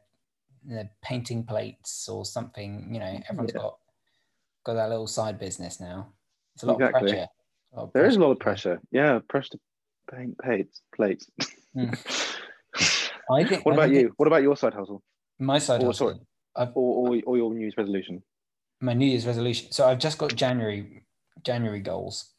they're 0.64 0.90
painting 1.02 1.44
plates 1.44 2.08
or 2.08 2.24
something. 2.24 2.92
You 2.92 3.00
know, 3.00 3.20
everyone's 3.28 3.52
Yeah. 3.54 3.62
got 3.62 3.78
got 4.64 4.74
that 4.74 4.88
little 4.90 5.06
side 5.06 5.38
business 5.38 5.80
now. 5.80 6.12
It's 6.54 6.64
a 6.64 6.66
lot 6.66 6.74
Exactly. 6.80 7.00
of 7.00 7.08
pressure. 7.08 7.26
Lot 7.72 7.82
of 7.84 7.92
there 7.92 8.06
is 8.06 8.16
a 8.16 8.20
lot 8.20 8.30
of 8.32 8.38
pressure 8.40 8.80
yeah 8.90 9.20
pressure 9.28 9.50
to 9.56 9.58
paint 10.10 10.36
plates 10.38 10.82
plates 10.96 11.30
Mm. 11.76 11.92
I 13.30 13.44
think. 13.44 13.64
what 13.66 13.72
I 13.72 13.76
about 13.76 13.90
think 13.90 14.02
you 14.02 14.12
what 14.16 14.26
about 14.26 14.42
your 14.42 14.56
side 14.56 14.74
hustle 14.74 15.02
My 15.38 15.58
side 15.58 15.82
Oh, 15.82 15.86
hustle. 15.86 16.08
sorry. 16.08 16.20
Or, 16.56 16.72
or, 16.74 17.20
or 17.26 17.36
your 17.36 17.52
new 17.54 17.60
year's 17.60 17.76
resolution 17.76 18.22
my 18.80 18.94
New 18.94 19.06
Year's 19.06 19.26
resolution. 19.26 19.72
So 19.72 19.86
I've 19.86 19.98
just 19.98 20.18
got 20.18 20.34
January 20.34 21.04
January 21.44 21.80
goals 21.80 22.32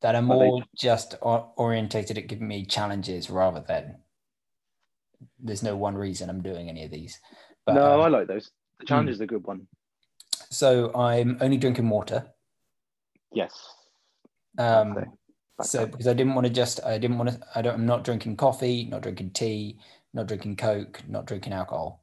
that 0.00 0.14
are 0.14 0.22
more 0.22 0.62
just 0.76 1.16
orientated 1.20 2.18
at 2.18 2.28
giving 2.28 2.46
me 2.46 2.64
challenges 2.64 3.30
rather 3.30 3.64
than 3.66 3.96
there's 5.38 5.62
no 5.62 5.76
one 5.76 5.96
reason 5.96 6.30
I'm 6.30 6.42
doing 6.42 6.68
any 6.68 6.84
of 6.84 6.90
these. 6.90 7.18
But 7.66 7.74
no 7.74 7.94
um, 7.94 8.00
i 8.00 8.08
like 8.08 8.28
those 8.28 8.50
the 8.78 8.86
challenge 8.86 9.10
is 9.10 9.20
a 9.20 9.26
good 9.26 9.44
one 9.44 9.66
so 10.50 10.94
I'm 10.94 11.36
only 11.40 11.56
drinking 11.56 11.88
water. 11.88 12.26
yes 13.32 13.52
Um, 14.56 14.96
Okay. 14.96 15.06
So 15.60 15.86
because 15.86 16.06
I 16.06 16.12
didn't 16.12 16.36
want 16.36 16.46
to 16.46 16.52
just 16.52 16.84
I 16.84 16.98
didn't 16.98 17.18
want 17.18 17.30
to 17.30 17.40
I 17.54 17.62
don't 17.62 17.74
I'm 17.74 17.86
not 17.86 18.04
drinking 18.04 18.36
coffee, 18.36 18.84
not 18.84 19.02
drinking 19.02 19.30
tea, 19.30 19.78
not 20.14 20.28
drinking 20.28 20.54
coke, 20.54 21.02
not 21.08 21.26
drinking 21.26 21.52
alcohol. 21.52 22.00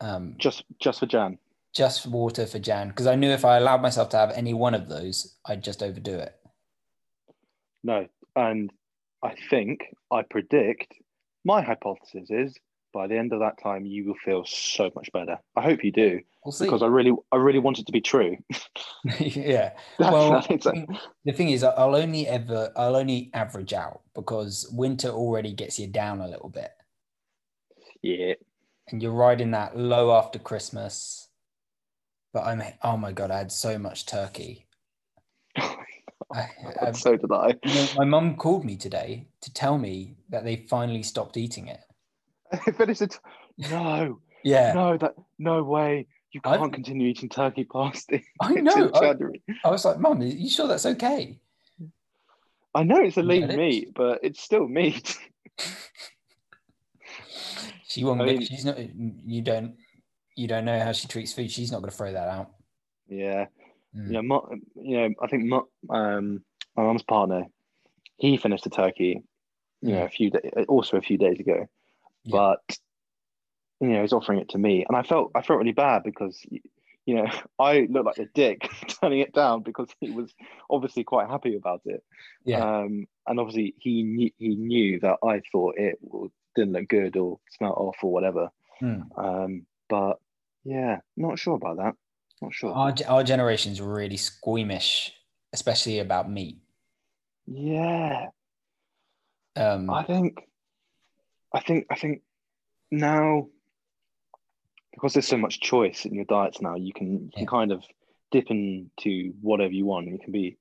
Um, 0.00 0.34
just 0.38 0.64
just 0.80 0.98
for 0.98 1.06
jan 1.06 1.38
just 1.74 2.06
water 2.06 2.46
for 2.46 2.58
Jan 2.58 2.88
because 2.88 3.06
I 3.06 3.14
knew 3.14 3.30
if 3.30 3.44
I 3.44 3.56
allowed 3.56 3.82
myself 3.82 4.10
to 4.10 4.16
have 4.18 4.30
any 4.32 4.54
one 4.54 4.74
of 4.74 4.88
those, 4.88 5.36
I'd 5.46 5.64
just 5.64 5.82
overdo 5.82 6.18
it. 6.18 6.34
No, 7.82 8.06
and 8.36 8.70
I 9.22 9.34
think 9.50 9.80
I 10.10 10.22
predict 10.22 10.94
my 11.44 11.62
hypothesis 11.62 12.30
is 12.30 12.56
by 12.92 13.06
the 13.06 13.16
end 13.16 13.32
of 13.32 13.40
that 13.40 13.60
time 13.62 13.86
you 13.86 14.06
will 14.06 14.16
feel 14.24 14.44
so 14.44 14.90
much 14.94 15.10
better. 15.12 15.38
I 15.56 15.62
hope 15.62 15.82
you 15.82 15.92
do 15.92 16.20
We'll 16.44 16.54
because 16.58 16.82
I 16.82 16.86
really 16.86 17.12
I 17.30 17.36
really 17.36 17.60
want 17.60 17.78
it 17.78 17.86
to 17.86 17.92
be 17.92 18.00
true. 18.00 18.36
yeah. 19.20 19.72
Well, 19.98 20.44
the 20.48 21.32
thing 21.32 21.50
is, 21.50 21.62
I'll 21.62 21.94
only 21.94 22.26
ever, 22.26 22.72
I'll 22.76 22.96
only 22.96 23.30
average 23.32 23.72
out 23.72 24.02
because 24.14 24.68
winter 24.72 25.08
already 25.08 25.52
gets 25.52 25.78
you 25.78 25.86
down 25.86 26.20
a 26.20 26.28
little 26.28 26.48
bit, 26.48 26.70
yeah. 28.02 28.34
and 28.88 29.02
you're 29.02 29.12
riding 29.12 29.52
that 29.52 29.76
low 29.76 30.16
after 30.16 30.38
Christmas. 30.38 31.21
But 32.32 32.44
I'm, 32.44 32.62
oh 32.82 32.96
my 32.96 33.12
god, 33.12 33.30
I 33.30 33.38
had 33.38 33.52
so 33.52 33.78
much 33.78 34.06
turkey. 34.06 34.66
I, 35.56 36.48
I, 36.80 36.92
so 36.92 37.16
did 37.16 37.30
I. 37.30 37.54
you 37.64 37.74
know, 37.74 37.86
my 37.96 38.04
mum 38.04 38.36
called 38.36 38.64
me 38.64 38.76
today 38.76 39.26
to 39.42 39.52
tell 39.52 39.76
me 39.76 40.14
that 40.30 40.44
they 40.44 40.64
finally 40.70 41.02
stopped 41.02 41.36
eating 41.36 41.68
it. 41.68 41.80
Finished 42.76 43.02
it. 43.02 43.18
No, 43.58 44.18
Yeah, 44.42 44.72
no, 44.72 44.96
that 44.96 45.14
no 45.38 45.62
way. 45.62 46.06
You 46.32 46.40
I've- 46.44 46.58
can't 46.60 46.72
continue 46.72 47.08
eating 47.08 47.28
turkey 47.28 47.64
past 47.64 48.08
the 48.08 48.22
I 48.40 48.54
know. 48.54 48.90
I, 48.94 49.14
I 49.64 49.70
was 49.70 49.84
like, 49.84 49.98
Mum, 49.98 50.22
are 50.22 50.24
you 50.24 50.48
sure 50.48 50.66
that's 50.66 50.86
okay? 50.86 51.38
I 52.74 52.84
know 52.84 53.02
it's 53.02 53.18
a 53.18 53.22
lean 53.22 53.48
meat, 53.54 53.92
but 53.94 54.20
it's 54.22 54.40
still 54.42 54.66
meat. 54.66 55.18
She 57.86 58.04
won't. 58.04 58.22
I 58.22 58.24
mean- 58.24 58.40
she's 58.46 58.64
not. 58.64 58.78
You 58.78 59.42
don't. 59.42 59.74
You 60.36 60.48
don't 60.48 60.64
know 60.64 60.78
how 60.80 60.92
she 60.92 61.08
treats 61.08 61.32
food. 61.32 61.50
She's 61.50 61.70
not 61.72 61.80
going 61.80 61.90
to 61.90 61.96
throw 61.96 62.12
that 62.12 62.28
out. 62.28 62.50
yeah. 63.08 63.46
Mm. 63.94 64.06
you 64.06 64.12
know, 64.14 64.22
my, 64.22 64.38
you 64.82 64.96
know, 64.96 65.14
I 65.22 65.26
think 65.26 65.44
my, 65.44 65.60
um, 65.90 66.42
my 66.74 66.82
mum's 66.84 67.02
partner, 67.02 67.44
he 68.16 68.38
finished 68.38 68.64
a 68.64 68.70
turkey, 68.70 69.22
you 69.82 69.92
know, 69.92 70.04
a 70.04 70.08
few 70.08 70.30
days, 70.30 70.50
also 70.66 70.96
a 70.96 71.02
few 71.02 71.18
days 71.18 71.38
ago, 71.38 71.66
Yeah. 72.24 72.30
but 72.32 72.78
you 73.80 73.88
know, 73.88 74.00
he's 74.00 74.14
offering 74.14 74.38
it 74.38 74.48
to 74.50 74.58
me, 74.58 74.86
and 74.88 74.96
I 74.96 75.02
felt 75.02 75.32
I 75.34 75.42
felt 75.42 75.58
really 75.58 75.72
bad 75.72 76.04
because 76.04 76.40
you 77.04 77.16
know 77.16 77.26
I 77.58 77.86
looked 77.90 78.06
like 78.06 78.18
a 78.18 78.30
dick 78.32 78.66
turning 79.02 79.18
it 79.20 79.34
down 79.34 79.62
because 79.62 79.88
he 80.00 80.10
was 80.10 80.32
obviously 80.70 81.04
quite 81.04 81.28
happy 81.28 81.56
about 81.56 81.82
it, 81.84 82.02
Yeah. 82.46 82.60
um, 82.64 83.06
and 83.26 83.38
obviously 83.40 83.74
he 83.76 84.04
knew 84.04 84.30
he 84.38 84.54
knew 84.54 85.00
that 85.00 85.18
I 85.22 85.42
thought 85.52 85.74
it 85.76 85.98
didn't 86.56 86.72
look 86.72 86.88
good 86.88 87.16
or 87.18 87.40
smelt 87.50 87.76
off 87.76 87.96
or 88.02 88.10
whatever, 88.10 88.50
Mm. 88.80 89.02
um, 89.18 89.66
but 89.92 90.14
yeah, 90.64 91.00
not 91.18 91.38
sure 91.38 91.56
about 91.56 91.76
that, 91.76 91.94
not 92.40 92.54
sure. 92.54 92.72
Our 92.72 92.94
our 93.06 93.22
generation's 93.22 93.78
really 93.78 94.16
squeamish, 94.16 95.12
especially 95.52 95.98
about 95.98 96.30
meat. 96.30 96.56
yeah. 97.46 98.28
Um, 99.54 99.90
I 99.90 100.02
think, 100.04 100.38
I 101.52 101.60
think, 101.60 101.84
I 101.90 101.96
think 101.96 102.22
now, 102.90 103.48
because 104.94 105.12
there's 105.12 105.28
so 105.28 105.36
much 105.36 105.60
choice 105.60 106.06
in 106.06 106.14
your 106.14 106.24
diets 106.24 106.62
now, 106.62 106.74
you 106.76 106.94
can 106.94 107.08
you 107.12 107.30
can 107.34 107.42
Yeah. 107.42 107.58
kind 107.58 107.70
of 107.70 107.84
dip 108.30 108.46
into 108.50 109.34
whatever 109.42 109.74
you 109.74 109.84
want. 109.84 110.08
You 110.08 110.18
can 110.18 110.32
be 110.32 110.56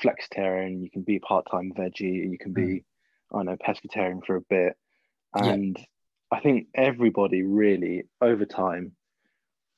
flexitarian, 0.00 0.80
you 0.84 0.88
can 0.88 1.02
be 1.02 1.18
part-time 1.18 1.72
veggie, 1.76 2.30
you 2.30 2.38
can 2.38 2.52
be, 2.52 2.84
I 3.32 3.38
don't 3.38 3.46
know, 3.46 3.56
pescatarian 3.56 4.24
for 4.24 4.36
a 4.36 4.40
bit, 4.42 4.76
And 5.34 5.76
Yeah. 5.76 5.84
I 6.30 6.40
think 6.40 6.68
everybody 6.74 7.42
really 7.42 8.04
over 8.20 8.44
time 8.44 8.92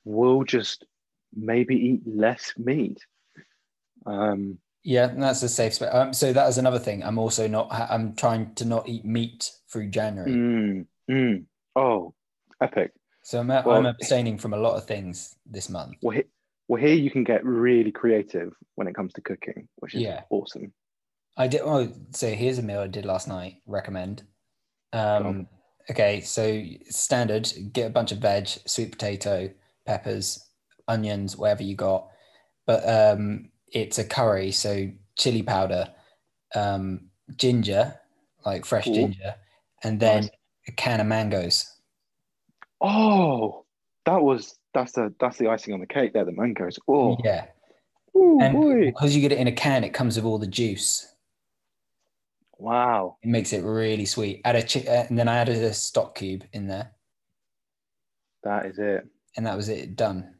will 0.03 0.43
just 0.43 0.85
maybe 1.33 1.75
eat 1.75 2.01
less 2.05 2.53
meat. 2.57 2.99
Um, 4.05 4.57
yeah, 4.83 5.07
that's 5.07 5.43
a 5.43 5.49
safe 5.49 5.75
space. 5.75 5.89
Um, 5.91 6.13
so 6.13 6.33
that 6.33 6.47
is 6.49 6.57
another 6.57 6.79
thing. 6.79 7.03
I'm 7.03 7.19
also 7.19 7.47
not. 7.47 7.71
I'm 7.71 8.15
trying 8.15 8.53
to 8.55 8.65
not 8.65 8.89
eat 8.89 9.05
meat 9.05 9.51
through 9.71 9.89
January. 9.89 10.31
mm, 10.31 10.85
mm. 11.09 11.45
Oh, 11.75 12.13
epic. 12.61 12.91
So 13.23 13.39
I'm, 13.39 13.51
I'm 13.51 13.85
abstaining 13.85 14.39
from 14.39 14.53
a 14.53 14.57
lot 14.57 14.75
of 14.75 14.85
things 14.85 15.35
this 15.45 15.69
month. 15.69 15.93
Well, 16.01 16.17
he, 16.17 16.23
well, 16.67 16.81
here 16.81 16.95
you 16.95 17.11
can 17.11 17.23
get 17.23 17.45
really 17.45 17.91
creative 17.91 18.53
when 18.75 18.87
it 18.87 18.95
comes 18.95 19.13
to 19.13 19.21
cooking, 19.21 19.67
which 19.77 19.93
is 19.93 20.01
Yeah. 20.01 20.21
awesome. 20.31 20.73
I 21.37 21.47
did. 21.47 21.61
Oh, 21.63 21.93
so 22.13 22.29
here's 22.31 22.57
a 22.57 22.63
meal 22.63 22.79
I 22.79 22.87
did 22.87 23.05
last 23.05 23.27
night. 23.27 23.57
Recommend. 23.65 24.23
Um, 24.91 25.47
okay, 25.91 26.21
so 26.21 26.63
standard. 26.89 27.51
Get 27.71 27.87
a 27.87 27.91
bunch 27.91 28.11
of 28.11 28.17
veg, 28.19 28.47
sweet 28.65 28.91
potato, 28.91 29.49
peppers, 29.85 30.43
onions, 30.87 31.37
whatever 31.37 31.63
you 31.63 31.75
got. 31.75 32.07
But 32.65 32.87
um, 32.87 33.49
it's 33.71 33.99
a 33.99 34.03
curry, 34.03 34.51
so 34.51 34.89
chili 35.17 35.43
powder, 35.43 35.89
um, 36.55 37.07
ginger, 37.35 37.99
like 38.45 38.65
fresh 38.65 38.87
Ooh. 38.87 38.93
ginger, 38.93 39.35
and 39.83 39.99
then 39.99 40.23
Nice. 40.23 40.29
a 40.67 40.71
can 40.71 40.99
of 40.99 41.07
mangoes. 41.07 41.71
Oh, 42.79 43.65
that 44.05 44.21
was 44.21 44.57
that's 44.73 44.93
the 44.93 45.13
that's 45.19 45.37
the 45.37 45.49
icing 45.49 45.73
on 45.73 45.79
the 45.79 45.87
cake 45.87 46.13
there. 46.13 46.25
The 46.25 46.31
mangoes. 46.31 46.79
Oh, 46.87 47.17
Yeah, 47.23 47.45
Ooh, 48.15 48.39
and 48.41 48.53
boy. 48.53 48.85
because 48.85 49.15
you 49.15 49.21
get 49.21 49.31
it 49.31 49.37
in 49.37 49.47
a 49.47 49.51
can, 49.51 49.83
it 49.83 49.93
comes 49.93 50.15
with 50.15 50.25
all 50.25 50.39
the 50.39 50.47
juice. 50.47 51.10
Wow. 52.61 53.17
It 53.23 53.29
makes 53.29 53.53
it 53.53 53.63
really 53.63 54.05
sweet. 54.05 54.41
Add 54.45 54.55
a 54.55 54.61
chi- 54.63 54.87
uh, 54.89 55.05
and 55.09 55.17
then 55.17 55.27
I 55.27 55.37
added 55.37 55.63
a 55.63 55.73
stock 55.73 56.15
cube 56.15 56.43
in 56.53 56.67
there, 56.67 56.91
That 58.43 58.65
is 58.67 58.77
it. 58.79 59.07
and 59.35 59.45
that 59.45 59.57
was 59.57 59.69
it. 59.69 59.95
Done. 59.95 60.35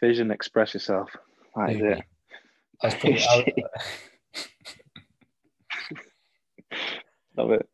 Vision, 0.00 0.30
express 0.30 0.74
yourself. 0.74 1.10
That 1.56 1.70
is 1.70 1.80
it. 1.82 2.02
I 2.82 2.86
was 2.86 2.94
probably, 2.94 3.22
I 3.22 3.36
was- 3.56 4.44
Love 7.36 7.50
it. 7.50 7.68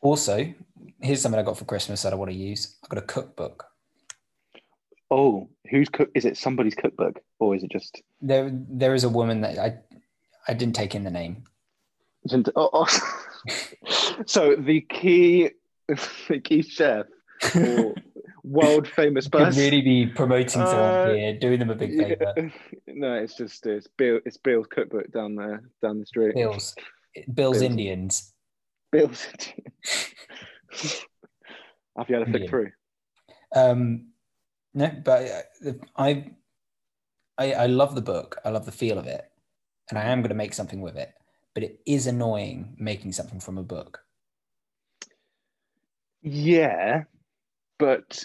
also, 0.00 0.54
here's 1.00 1.20
something 1.20 1.38
I 1.40 1.42
got 1.42 1.58
for 1.58 1.64
Christmas 1.64 2.02
that 2.02 2.12
I 2.12 2.16
want 2.16 2.30
to 2.30 2.36
use. 2.36 2.76
I 2.84 2.94
got 2.94 3.02
a 3.02 3.06
cookbook. 3.06 3.64
Oh, 5.10 5.48
who's 5.70 5.88
cook? 5.88 6.10
Is 6.14 6.24
it 6.24 6.36
somebody's 6.36 6.74
cookbook 6.74 7.20
or 7.40 7.54
is 7.56 7.62
it 7.64 7.70
just? 7.70 8.00
There, 8.20 8.50
there 8.52 8.94
is 8.94 9.04
a 9.04 9.08
woman 9.08 9.40
that 9.42 9.58
I, 9.58 9.78
I 10.48 10.54
didn't 10.54 10.74
take 10.76 10.94
in 10.94 11.02
the 11.04 11.10
name. 11.10 11.44
Oh, 12.56 12.70
oh. 12.72 12.86
so 14.26 14.56
the 14.56 14.80
key, 14.80 15.50
the 15.88 16.40
key 16.42 16.62
chef 16.62 17.06
or 17.54 17.94
world 18.44 18.88
famous 18.88 19.28
Could 19.28 19.56
really 19.56 19.80
be 19.82 20.06
promoting 20.06 20.48
someone 20.48 20.74
Uh, 20.74 21.14
here, 21.14 21.38
doing 21.38 21.58
them 21.58 21.70
a 21.70 21.74
big 21.74 21.96
favor. 21.98 22.32
Yeah. 22.36 22.48
No, 22.86 23.14
it's 23.14 23.36
just 23.36 23.66
it's 23.66 23.88
Bill. 23.96 24.20
It's 24.24 24.36
Bill's 24.36 24.66
cookbook 24.68 25.10
down 25.12 25.34
there, 25.34 25.62
down 25.82 25.98
the 26.00 26.06
street. 26.06 26.34
Bill's, 26.34 26.74
Bill's 27.14 27.26
Bill's. 27.34 27.62
Indians. 27.62 28.32
Bill's. 28.92 29.26
Have 31.96 32.08
you 32.08 32.16
had 32.16 32.28
a 32.28 32.30
flick 32.30 32.48
through? 32.48 32.70
Um, 33.54 34.08
no, 34.74 34.90
but 35.04 35.46
I, 35.96 36.26
I, 37.38 37.52
I 37.52 37.66
love 37.66 37.94
the 37.94 38.02
book. 38.02 38.38
I 38.44 38.50
love 38.50 38.66
the 38.66 38.72
feel 38.72 38.98
of 38.98 39.06
it, 39.06 39.24
and 39.88 39.98
I 39.98 40.04
am 40.04 40.20
going 40.20 40.28
to 40.28 40.34
make 40.34 40.52
something 40.52 40.80
with 40.80 40.96
it. 40.96 41.10
But 41.56 41.62
it 41.62 41.80
is 41.86 42.06
annoying 42.06 42.76
making 42.78 43.12
something 43.12 43.40
from 43.40 43.56
a 43.56 43.62
book. 43.62 44.00
Yeah, 46.20 47.04
but 47.78 48.22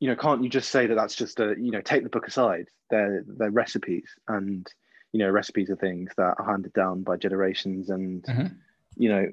you 0.00 0.08
know, 0.08 0.16
can't 0.16 0.42
you 0.42 0.50
just 0.50 0.70
say 0.70 0.88
that 0.88 0.96
that's 0.96 1.14
just 1.14 1.38
a 1.38 1.54
you 1.56 1.70
know 1.70 1.80
take 1.80 2.02
the 2.02 2.08
book 2.08 2.26
aside? 2.26 2.66
They're 2.90 3.24
they're 3.24 3.52
recipes, 3.52 4.08
and 4.26 4.66
you 5.12 5.20
know 5.20 5.30
recipes 5.30 5.70
are 5.70 5.76
things 5.76 6.10
that 6.16 6.34
are 6.40 6.44
handed 6.44 6.72
down 6.72 7.04
by 7.04 7.18
generations, 7.18 7.88
and 7.88 8.24
Mhm. 8.24 8.56
you 8.96 9.08
know 9.08 9.30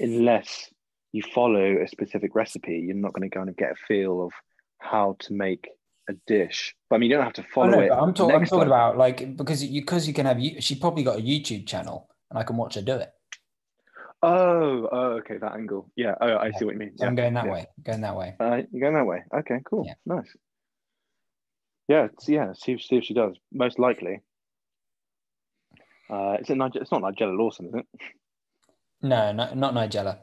unless 0.00 0.72
you 1.12 1.22
follow 1.34 1.76
a 1.76 1.86
specific 1.88 2.34
recipe, 2.34 2.78
you're 2.78 2.96
not 2.96 3.12
going 3.12 3.28
to 3.28 3.36
kind 3.36 3.50
of 3.50 3.56
get 3.58 3.72
a 3.72 3.86
feel 3.86 4.22
of 4.24 4.32
how 4.78 5.16
to 5.18 5.34
make 5.34 5.68
a 6.12 6.20
dish. 6.26 6.74
But 6.88 6.96
I 6.96 6.98
mean, 7.00 7.10
you 7.10 7.16
don't 7.16 7.24
have 7.24 7.32
to 7.34 7.42
Oh, 7.42 7.52
follow 7.54 7.80
it. 7.80 7.90
I'm, 7.90 8.14
talk- 8.14 8.32
I'm 8.32 8.44
talking 8.44 8.58
time. 8.60 8.66
about 8.68 8.96
like 8.98 9.36
because 9.36 9.64
you 9.64 9.80
because 9.80 10.06
you 10.06 10.14
can 10.14 10.26
have 10.26 10.38
you. 10.38 10.60
She 10.60 10.74
probably 10.76 11.02
got 11.04 11.18
a 11.18 11.22
YouTube 11.22 11.66
channel, 11.66 12.08
and 12.30 12.38
I 12.38 12.42
can 12.44 12.56
watch 12.56 12.74
her 12.76 12.82
do 12.82 12.96
it. 12.96 13.10
Oh, 14.24 14.88
oh, 14.92 15.06
okay, 15.18 15.38
that 15.38 15.52
angle. 15.54 15.90
Yeah, 15.96 16.14
oh, 16.20 16.26
I 16.28 16.46
Yeah. 16.46 16.56
see 16.58 16.64
what 16.64 16.74
you 16.74 16.78
mean. 16.78 16.92
So 16.96 17.04
yeah. 17.04 17.08
I'm 17.08 17.14
going 17.16 17.34
that 17.34 17.46
yeah. 17.46 17.52
way. 17.52 17.66
Going 17.82 18.00
that 18.02 18.16
way. 18.16 18.34
Uh, 18.38 18.62
you're 18.70 18.80
going 18.80 18.94
that 18.94 19.06
way. 19.06 19.22
Okay, 19.40 19.58
cool. 19.64 19.84
Yeah. 19.86 19.94
Nice. 20.06 20.36
Yeah, 21.88 22.06
yeah. 22.28 22.52
See, 22.52 22.72
if- 22.72 22.82
see 22.82 22.96
if 22.96 23.04
she 23.04 23.14
does. 23.14 23.34
Most 23.52 23.78
likely. 23.80 24.20
Uh, 26.08 26.36
is 26.40 26.50
it 26.50 26.56
Nigel? 26.56 26.82
It's 26.82 26.92
not 26.92 27.02
Nigella 27.02 27.36
Lawson, 27.36 27.66
is 27.66 27.74
it? 27.74 27.86
No, 29.02 29.32
no 29.32 29.52
not 29.54 29.74
Nigella. 29.74 30.18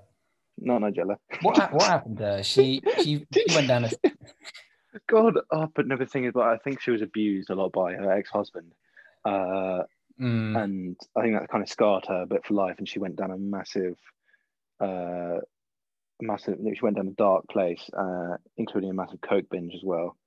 Not 0.59 0.81
Nigella. 0.81 1.15
What 1.41 1.73
what 1.73 1.83
happened 1.83 2.17
to 2.19 2.23
her? 2.23 2.43
She, 2.43 2.81
she 3.03 3.25
went 3.55 3.67
down 3.67 3.85
a 3.85 3.89
God, 5.07 5.37
oh, 5.51 5.69
but 5.73 5.87
no, 5.87 5.97
the 5.97 6.05
thing 6.05 6.25
is, 6.25 6.33
but 6.33 6.47
I 6.47 6.57
think 6.57 6.81
she 6.81 6.91
was 6.91 7.01
abused 7.01 7.49
a 7.49 7.55
lot 7.55 7.71
by 7.71 7.93
her 7.93 8.11
ex-husband, 8.11 8.71
uh, 9.25 9.83
mm, 10.19 10.63
and 10.63 10.97
I 11.15 11.21
think 11.21 11.37
that 11.37 11.49
kind 11.49 11.63
of 11.63 11.69
scarred 11.69 12.05
her 12.07 12.23
a 12.23 12.25
bit 12.25 12.45
for 12.45 12.53
life. 12.55 12.75
And 12.79 12.89
she 12.89 12.99
went 12.99 13.15
down 13.15 13.31
a 13.31 13.37
massive, 13.37 13.97
uh, 14.79 15.39
massive. 16.21 16.57
She 16.73 16.81
went 16.81 16.95
down 16.95 17.07
a 17.07 17.11
dark 17.11 17.47
place, 17.49 17.89
uh, 17.95 18.37
including 18.57 18.89
a 18.89 18.93
massive 18.93 19.21
coke 19.21 19.49
binge 19.49 19.75
as 19.75 19.83
well. 19.83 20.17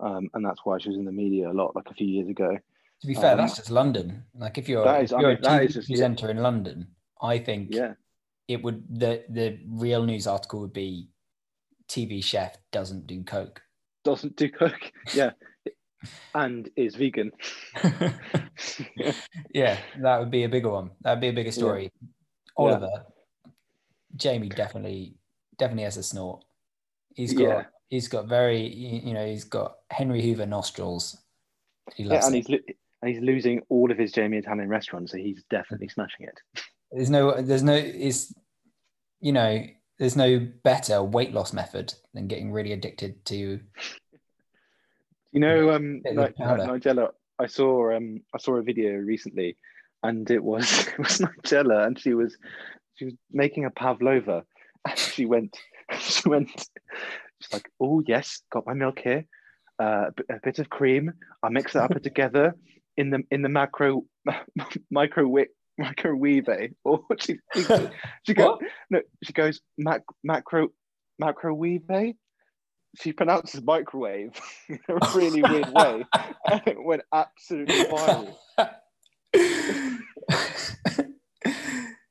Um, 0.00 0.28
and 0.34 0.44
that's 0.44 0.60
why 0.64 0.78
she 0.78 0.88
was 0.88 0.98
in 0.98 1.04
the 1.04 1.12
media 1.12 1.50
a 1.50 1.52
lot, 1.52 1.76
like 1.76 1.88
a 1.90 1.94
few 1.94 2.06
years 2.06 2.28
ago. 2.28 2.58
to 3.00 3.06
be 3.06 3.14
fair, 3.14 3.32
um, 3.32 3.38
that's 3.38 3.56
just 3.56 3.70
London. 3.70 4.24
Like 4.34 4.58
if 4.58 4.68
you're, 4.68 4.84
that 4.84 5.04
if 5.04 5.10
you're 5.10 5.20
mean, 5.20 5.38
a 5.38 5.40
TV 5.40 5.72
just- 5.72 5.88
yeah. 5.88 5.94
presenter 5.94 6.30
in 6.30 6.38
London, 6.38 6.88
I 7.20 7.38
think 7.38 7.68
Yeah, 7.72 7.94
it 8.48 8.62
would 8.62 8.84
the 8.90 9.24
the 9.28 9.60
real 9.66 10.04
news 10.04 10.26
article 10.26 10.60
would 10.60 10.72
be 10.72 11.08
TV 11.88 12.22
chef 12.22 12.56
doesn't 12.72 13.06
do 13.06 13.22
coke. 13.22 13.62
Doesn't 14.04 14.36
do 14.36 14.50
coke. 14.50 14.92
Yeah, 15.14 15.30
and 16.34 16.68
is 16.76 16.94
vegan. 16.96 17.32
yeah. 18.96 19.12
yeah, 19.54 19.78
that 20.00 20.18
would 20.18 20.30
be 20.30 20.44
a 20.44 20.48
bigger 20.48 20.70
one. 20.70 20.90
That'd 21.02 21.20
be 21.20 21.28
a 21.28 21.32
bigger 21.32 21.52
story. 21.52 21.92
Oliver, 22.56 23.04
Jamie 24.16 24.48
definitely 24.48 25.14
definitely 25.58 25.84
has 25.84 25.96
a 25.96 26.02
snort. 26.02 26.44
He's 27.14 27.32
got 27.34 27.42
Yeah. 27.42 27.64
he's 27.88 28.08
got 28.08 28.26
very 28.26 28.66
you 28.66 29.14
know 29.14 29.26
he's 29.26 29.44
got 29.44 29.76
Henry 29.90 30.22
Hoover 30.22 30.46
nostrils. 30.46 31.22
He 31.94 32.04
Yeah, 32.04 32.14
loves 32.14 32.26
and 32.26 32.34
it. 32.34 32.38
he's 32.38 32.48
lo- 32.48 32.74
and 33.02 33.08
he's 33.10 33.20
losing 33.20 33.62
all 33.68 33.90
of 33.90 33.98
his 33.98 34.12
Jamie 34.12 34.38
Italian 34.38 34.68
restaurants, 34.68 35.12
so 35.12 35.18
he's 35.18 35.42
definitely 35.50 35.88
mm. 35.88 35.92
smashing 35.92 36.26
it. 36.26 36.40
There's 36.92 37.10
no 37.10 37.40
there's 37.40 37.62
no 37.62 37.74
is 37.74 38.34
you 39.20 39.32
know 39.32 39.64
there's 40.02 40.16
no 40.16 40.40
better 40.64 41.00
weight 41.00 41.32
loss 41.32 41.52
method 41.52 41.94
than 42.12 42.26
getting 42.26 42.50
really 42.50 42.72
addicted 42.72 43.24
to 43.24 43.60
You 45.30 45.40
know, 45.40 45.70
um, 45.70 46.02
of 46.04 46.34
powder. 46.34 46.64
Nigella. 46.64 47.10
I 47.38 47.46
saw 47.46 47.94
um, 47.96 48.20
I 48.34 48.38
saw 48.38 48.56
a 48.56 48.62
video 48.62 48.94
recently, 48.94 49.56
and 50.02 50.28
it 50.28 50.42
was 50.42 50.88
it 50.88 50.98
was 50.98 51.18
Nigella, 51.20 51.86
and 51.86 51.96
she 51.96 52.14
was 52.14 52.36
she 52.96 53.04
was 53.04 53.14
making 53.30 53.64
a 53.64 53.70
pavlova, 53.70 54.42
and 54.88 54.98
she 55.14 55.24
went 55.24 55.56
she 56.00 56.28
went 56.28 56.50
she's 56.50 57.52
like, 57.52 57.70
oh 57.80 58.02
yes, 58.04 58.42
got 58.50 58.66
my 58.66 58.74
milk 58.74 58.98
here, 58.98 59.24
uh, 59.80 60.06
a 60.28 60.40
bit- 60.42 60.58
of 60.58 60.68
cream. 60.68 61.12
I 61.44 61.48
mix 61.48 61.76
it 61.76 61.80
up 61.80 62.02
together 62.02 62.56
in 62.96 63.10
the 63.10 63.22
in 63.30 63.42
the 63.42 63.48
macro 63.48 64.04
microwave. 65.78 66.46
Or 66.84 67.00
she 67.18 67.38
she, 67.54 67.64
she 68.26 68.34
goes 68.34 68.58
no, 68.90 69.00
she 69.22 69.32
goes 69.32 69.60
mac, 69.78 70.02
macro 70.22 70.68
macrowave. 71.20 72.14
She 73.00 73.12
pronounces 73.12 73.62
microwave 73.62 74.38
in 74.68 74.78
a 74.88 75.10
really 75.14 75.42
weird 75.42 75.72
way, 75.72 76.04
and 76.50 76.62
it 76.66 76.82
went 76.82 77.02
absolutely 77.12 77.84
viral. 77.84 78.36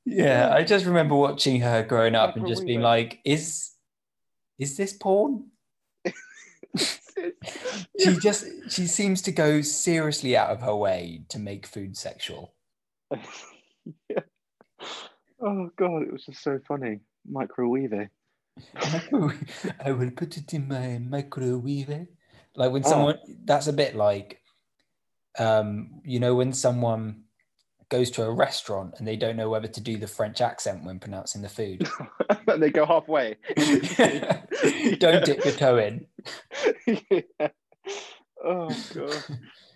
yeah, 0.06 0.52
I 0.52 0.64
just 0.64 0.86
remember 0.86 1.16
watching 1.16 1.62
her 1.62 1.84
growing 1.84 2.16
up 2.16 2.36
and 2.36 2.48
just 2.48 2.66
being 2.66 2.82
like, 2.82 3.20
"Is 3.24 3.72
is 4.58 4.76
this 4.76 4.94
porn?" 4.94 5.52
She 8.00 8.16
just 8.18 8.46
she 8.70 8.88
seems 8.88 9.22
to 9.24 9.32
go 9.32 9.62
seriously 9.62 10.36
out 10.36 10.50
of 10.50 10.62
her 10.62 10.76
way 10.76 11.22
to 11.30 11.40
make 11.40 11.68
food 11.68 11.98
sexual. 11.98 12.56
Yeah. 14.10 14.20
Oh 15.44 15.72
god, 15.76 16.04
it 16.04 16.14
was 16.14 16.26
just 16.26 16.44
so 16.44 16.60
funny. 16.68 17.00
Microwave. 17.28 17.94
I 18.76 19.92
will 19.92 20.12
put 20.12 20.38
it 20.38 20.54
in 20.54 20.68
my 20.68 21.00
microwave. 21.00 22.06
Like 22.56 22.72
when 22.72 22.86
Oh. 22.86 22.90
someone, 22.90 23.18
that's 23.46 23.66
a 23.66 23.74
bit 23.74 23.96
like, 23.96 24.40
um, 25.40 26.00
you 26.06 26.20
know, 26.20 26.36
when 26.36 26.54
someone 26.54 27.24
goes 27.90 28.12
to 28.12 28.24
a 28.24 28.32
restaurant 28.32 28.94
and 29.00 29.08
they 29.08 29.16
don't 29.18 29.36
know 29.36 29.50
whether 29.50 29.68
to 29.68 29.82
do 29.82 29.98
the 29.98 30.06
French 30.08 30.42
accent 30.42 30.84
when 30.84 31.00
pronouncing 31.00 31.42
the 31.42 31.50
food. 31.50 31.88
and 32.48 32.62
they 32.62 32.70
go 32.70 32.86
halfway. 32.86 33.36
don't 35.00 35.26
dip 35.26 35.44
your 35.44 35.54
toe 35.56 35.78
in. 35.80 36.06
yeah. 37.10 37.48
Oh 38.46 38.70
god. 38.94 39.24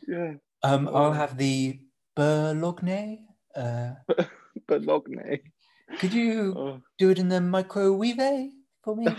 Yeah. 0.08 0.34
Um, 0.62 0.88
Oh. 0.88 0.95
I'll 0.95 1.13
have 1.13 1.38
the 1.38 1.80
Bologna. 2.15 3.25
Uh, 3.56 3.91
But 4.68 4.82
Logne. 4.84 5.39
could 6.00 6.13
you 6.13 6.54
Oh. 6.58 6.82
do 6.98 7.10
it 7.12 7.20
in 7.20 7.30
the 7.30 7.39
microwave 7.41 8.18
for 8.84 8.96
me? 8.96 9.08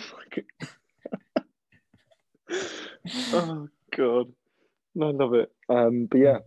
oh 3.33 3.69
god. 3.97 4.33
I 5.01 5.05
love 5.11 5.35
it. 5.35 5.51
Um, 5.69 6.07
but 6.11 6.19
yeah. 6.19 6.39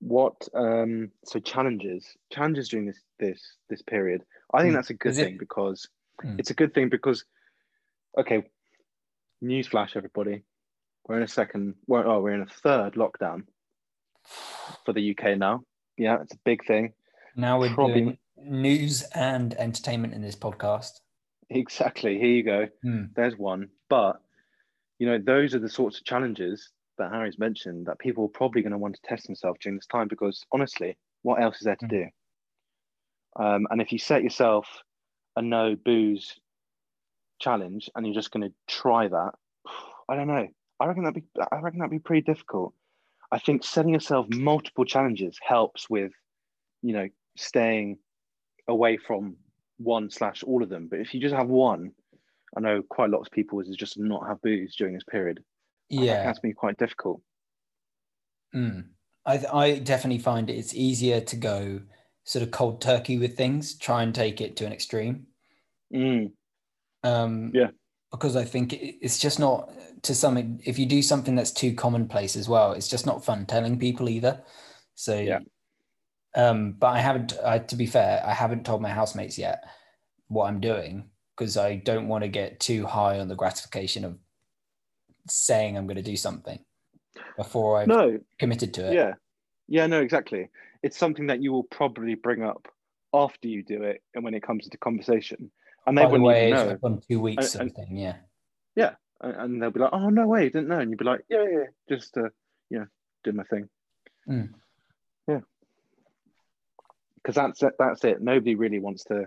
What 0.00 0.48
um 0.54 1.10
so 1.24 1.38
challenges. 1.40 2.06
Challenges 2.30 2.68
during 2.68 2.86
this 2.86 3.00
this 3.18 3.56
this 3.68 3.82
period. 3.82 4.22
I 4.54 4.60
think 4.62 4.72
Hmm. 4.72 4.76
that's 4.76 4.90
a 4.90 4.94
good 4.94 5.12
Is 5.12 5.18
it- 5.18 5.24
thing 5.24 5.38
because 5.38 5.88
Hmm. 6.20 6.36
it's 6.38 6.50
a 6.50 6.54
good 6.54 6.72
thing 6.74 6.88
because 6.88 7.24
okay, 8.18 8.44
newsflash 9.42 9.96
everybody. 9.96 10.42
We're 11.06 11.16
in 11.16 11.22
a 11.24 11.28
second 11.28 11.74
we're 11.86 12.06
oh 12.06 12.20
we're 12.20 12.34
in 12.34 12.42
a 12.42 12.46
third 12.46 12.94
lockdown 12.94 13.46
for 14.84 14.92
the 14.92 15.10
UK 15.10 15.36
now. 15.36 15.64
Yeah, 15.96 16.20
it's 16.22 16.34
a 16.34 16.38
big 16.44 16.64
thing. 16.66 16.92
Now 17.36 17.58
we're 17.60 17.74
Probably- 17.74 18.00
doing 18.02 18.18
news 18.36 19.02
and 19.14 19.54
entertainment 19.54 20.14
in 20.14 20.22
this 20.22 20.36
podcast. 20.36 21.00
Exactly. 21.50 22.18
Here 22.18 22.30
you 22.30 22.42
go. 22.42 22.68
Hmm. 22.82 23.04
There's 23.14 23.36
one. 23.36 23.68
But 23.88 24.20
you 24.98 25.06
know, 25.06 25.18
those 25.18 25.54
are 25.54 25.58
the 25.58 25.68
sorts 25.68 25.98
of 25.98 26.04
challenges 26.04 26.70
that 26.98 27.10
Harry's 27.10 27.38
mentioned 27.38 27.86
that 27.86 27.98
people 27.98 28.24
are 28.24 28.28
probably 28.38 28.62
going 28.62 28.72
to 28.72 28.78
want 28.78 28.94
to 28.94 29.00
test 29.02 29.26
themselves 29.26 29.58
during 29.60 29.76
this 29.76 29.86
time 29.86 30.06
because 30.08 30.44
honestly, 30.52 30.96
what 31.22 31.42
else 31.42 31.56
is 31.56 31.64
there 31.64 31.76
to 31.76 31.86
Mm. 31.86 31.90
do? 31.90 32.06
Um, 33.42 33.66
and 33.70 33.80
if 33.80 33.92
you 33.92 33.98
set 33.98 34.22
yourself 34.22 34.66
a 35.36 35.42
no 35.42 35.74
booze 35.74 36.38
challenge 37.40 37.88
and 37.94 38.06
you're 38.06 38.14
just 38.14 38.30
going 38.30 38.48
to 38.48 38.54
try 38.68 39.08
that, 39.08 39.32
I 40.08 40.16
don't 40.16 40.28
know. 40.28 40.46
I 40.80 40.86
reckon 40.86 41.04
that'd 41.04 41.14
be 41.22 41.40
I 41.50 41.60
reckon 41.60 41.78
that'd 41.80 41.90
be 41.90 41.98
pretty 41.98 42.22
difficult. 42.22 42.74
I 43.32 43.38
think 43.38 43.64
setting 43.64 43.92
yourself 43.92 44.26
multiple 44.28 44.84
challenges 44.84 45.38
helps 45.42 45.88
with, 45.88 46.12
you 46.82 46.92
know, 46.92 47.08
staying 47.36 47.98
away 48.68 48.98
from 48.98 49.36
one 49.78 50.10
slash 50.10 50.42
all 50.42 50.62
of 50.62 50.68
them. 50.68 50.88
But 50.88 51.00
if 51.00 51.14
you 51.14 51.20
just 51.20 51.34
have 51.34 51.48
one, 51.48 51.92
I 52.54 52.60
know 52.60 52.82
quite 52.82 53.08
a 53.08 53.12
lot 53.12 53.22
of 53.22 53.32
people 53.32 53.58
is 53.60 53.68
just 53.74 53.98
not 53.98 54.28
have 54.28 54.42
booze 54.42 54.76
during 54.76 54.92
this 54.92 55.04
period. 55.04 55.42
Yeah. 55.88 56.24
that's 56.24 56.40
been 56.40 56.52
quite 56.52 56.76
difficult. 56.76 57.22
Mm. 58.54 58.88
I, 59.24 59.40
I 59.52 59.78
definitely 59.78 60.22
find 60.22 60.50
it's 60.50 60.74
easier 60.74 61.20
to 61.22 61.36
go 61.36 61.80
sort 62.24 62.42
of 62.42 62.50
cold 62.50 62.82
turkey 62.82 63.18
with 63.18 63.36
things, 63.36 63.76
try 63.78 64.02
and 64.02 64.14
take 64.14 64.42
it 64.42 64.56
to 64.56 64.66
an 64.66 64.72
extreme. 64.72 65.26
Mm. 65.94 66.32
Um, 67.02 67.50
Yeah. 67.54 67.70
Because 68.12 68.36
I 68.36 68.44
think 68.44 68.74
it's 68.74 69.18
just 69.18 69.40
not 69.40 69.72
to 70.02 70.14
some. 70.14 70.58
If 70.64 70.78
you 70.78 70.86
do 70.86 71.02
something 71.02 71.34
that's 71.34 71.50
too 71.50 71.74
commonplace 71.74 72.36
as 72.36 72.48
well, 72.48 72.72
it's 72.72 72.88
just 72.88 73.06
not 73.06 73.24
fun 73.24 73.46
telling 73.46 73.78
people 73.78 74.08
either. 74.08 74.42
So 74.94 75.18
Yeah. 75.18 75.40
Um, 76.34 76.72
but 76.78 76.88
I 76.88 77.00
haven't. 77.00 77.34
I, 77.44 77.58
to 77.58 77.76
be 77.76 77.86
fair, 77.86 78.22
I 78.24 78.32
haven't 78.32 78.64
told 78.64 78.80
my 78.82 78.90
housemates 78.90 79.38
yet 79.38 79.64
what 80.28 80.46
I'm 80.46 80.60
doing 80.60 81.10
because 81.36 81.56
I 81.56 81.76
don't 81.76 82.08
want 82.08 82.22
to 82.24 82.28
get 82.28 82.60
too 82.60 82.86
high 82.86 83.18
on 83.18 83.28
the 83.28 83.34
gratification 83.34 84.04
of 84.04 84.18
saying 85.28 85.76
I'm 85.76 85.86
going 85.86 85.96
to 85.96 86.02
do 86.02 86.16
something 86.16 86.58
before 87.36 87.78
I've 87.78 87.88
No, 87.88 88.18
committed 88.38 88.74
to 88.74 88.88
it. 88.88 88.94
yeah, 88.94 89.14
yeah, 89.68 89.86
no, 89.86 90.00
exactly. 90.00 90.48
It's 90.82 90.98
something 90.98 91.26
that 91.28 91.42
you 91.42 91.52
will 91.52 91.64
probably 91.64 92.14
bring 92.14 92.42
up 92.42 92.68
after 93.14 93.48
you 93.48 93.62
do 93.62 93.82
it, 93.82 94.02
and 94.14 94.24
when 94.24 94.34
it 94.34 94.42
comes 94.42 94.64
into 94.64 94.78
conversation, 94.78 95.50
and 95.86 95.96
they 95.98 96.02
By 96.02 96.06
the 96.08 96.12
wouldn't 96.12 96.26
way, 96.26 96.48
even 96.52 96.66
know, 96.68 96.78
on 96.82 97.00
two 97.00 97.20
weeks 97.20 97.54
And- 97.54 97.70
of 97.70 97.76
and- 97.78 97.88
thing. 97.88 97.96
Yeah. 97.96 98.16
and, 99.24 99.62
they'll 99.62 99.70
be 99.70 99.78
like, 99.78 99.92
"Oh 99.92 100.08
no 100.08 100.26
way, 100.26 100.46
didn't 100.48 100.66
know," 100.66 100.80
and 100.80 100.90
you'd 100.90 100.98
be 100.98 101.04
like, 101.04 101.20
"Yeah, 101.28 101.44
yeah, 101.44 101.58
yeah, 101.58 101.64
just 101.88 102.16
uh, 102.18 102.28
you 102.70 102.80
know, 102.80 102.86
do 103.22 103.30
my 103.32 103.44
thing." 103.44 103.68
Mm. 104.28 104.52
Yeah, 105.28 105.40
because 107.16 107.36
that's 107.36 107.62
it. 107.62 107.74
That's 107.78 108.02
it. 108.04 108.20
Nobody 108.20 108.56
really 108.56 108.80
wants 108.80 109.04
to, 109.04 109.26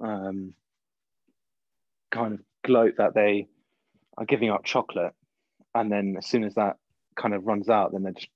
um, 0.00 0.52
kind 2.10 2.34
of 2.34 2.40
gloat 2.64 2.96
that 2.98 3.14
they 3.14 3.48
are 4.18 4.26
giving 4.26 4.50
up 4.50 4.64
chocolate, 4.64 5.14
and 5.74 5.90
then 5.90 6.16
as 6.18 6.26
soon 6.26 6.44
as 6.44 6.54
that 6.56 6.76
kind 7.16 7.32
of 7.32 7.46
runs 7.46 7.70
out, 7.70 7.92
then 7.92 8.02
they're 8.02 8.12
just 8.12 8.28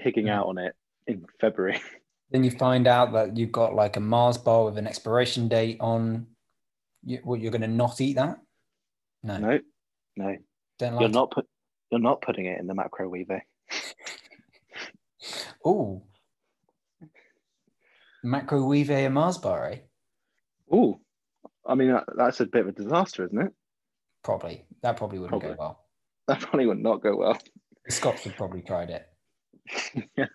pigging 0.00 0.26
Mm. 0.26 0.30
out 0.30 0.46
on 0.46 0.58
it 0.58 0.76
in 1.08 1.26
February. 1.40 1.80
Then 2.30 2.44
you 2.44 2.50
find 2.52 2.86
out 2.86 3.12
that 3.12 3.36
you've 3.36 3.52
got 3.52 3.74
like 3.74 3.96
a 3.96 4.00
Mars 4.00 4.38
bar 4.38 4.64
with 4.64 4.78
an 4.78 4.86
expiration 4.86 5.48
date 5.48 5.76
on. 5.80 6.28
You, 7.04 7.18
what 7.24 7.40
you're 7.40 7.50
going 7.50 7.62
to 7.62 7.68
not 7.68 8.00
eat 8.00 8.14
that? 8.14 8.38
No, 9.22 9.38
no, 9.38 9.58
no, 10.16 10.36
don't 10.78 10.94
like. 10.94 11.00
you're 11.00 11.08
not 11.10 11.30
put. 11.30 11.46
You're 11.90 12.00
not 12.00 12.22
putting 12.22 12.46
it 12.46 12.58
in 12.60 12.66
the 12.66 12.74
macroweaver. 12.74 13.40
Oh, 15.64 16.02
macrowave 18.24 18.90
a 18.90 19.08
Mars 19.08 19.38
bar, 19.38 19.70
eh? 19.70 19.76
Ooh, 20.74 21.00
I 21.64 21.74
mean 21.76 21.92
that, 21.92 22.04
that's 22.16 22.40
a 22.40 22.46
bit 22.46 22.62
of 22.62 22.68
a 22.68 22.72
disaster, 22.72 23.24
isn't 23.24 23.38
it? 23.40 23.52
Probably 24.24 24.64
that 24.82 24.96
probably 24.96 25.18
wouldn't 25.18 25.40
Probably. 25.40 25.56
go 25.56 25.60
well. 25.60 25.78
That 26.28 26.40
probably 26.40 26.66
would 26.66 26.78
not 26.78 27.02
go 27.02 27.16
well. 27.16 27.36
The 27.84 27.92
Scots 27.92 28.24
would 28.24 28.36
probably 28.36 28.62
tried 28.62 28.90
it. 28.90 29.06
yeah. 30.16 30.26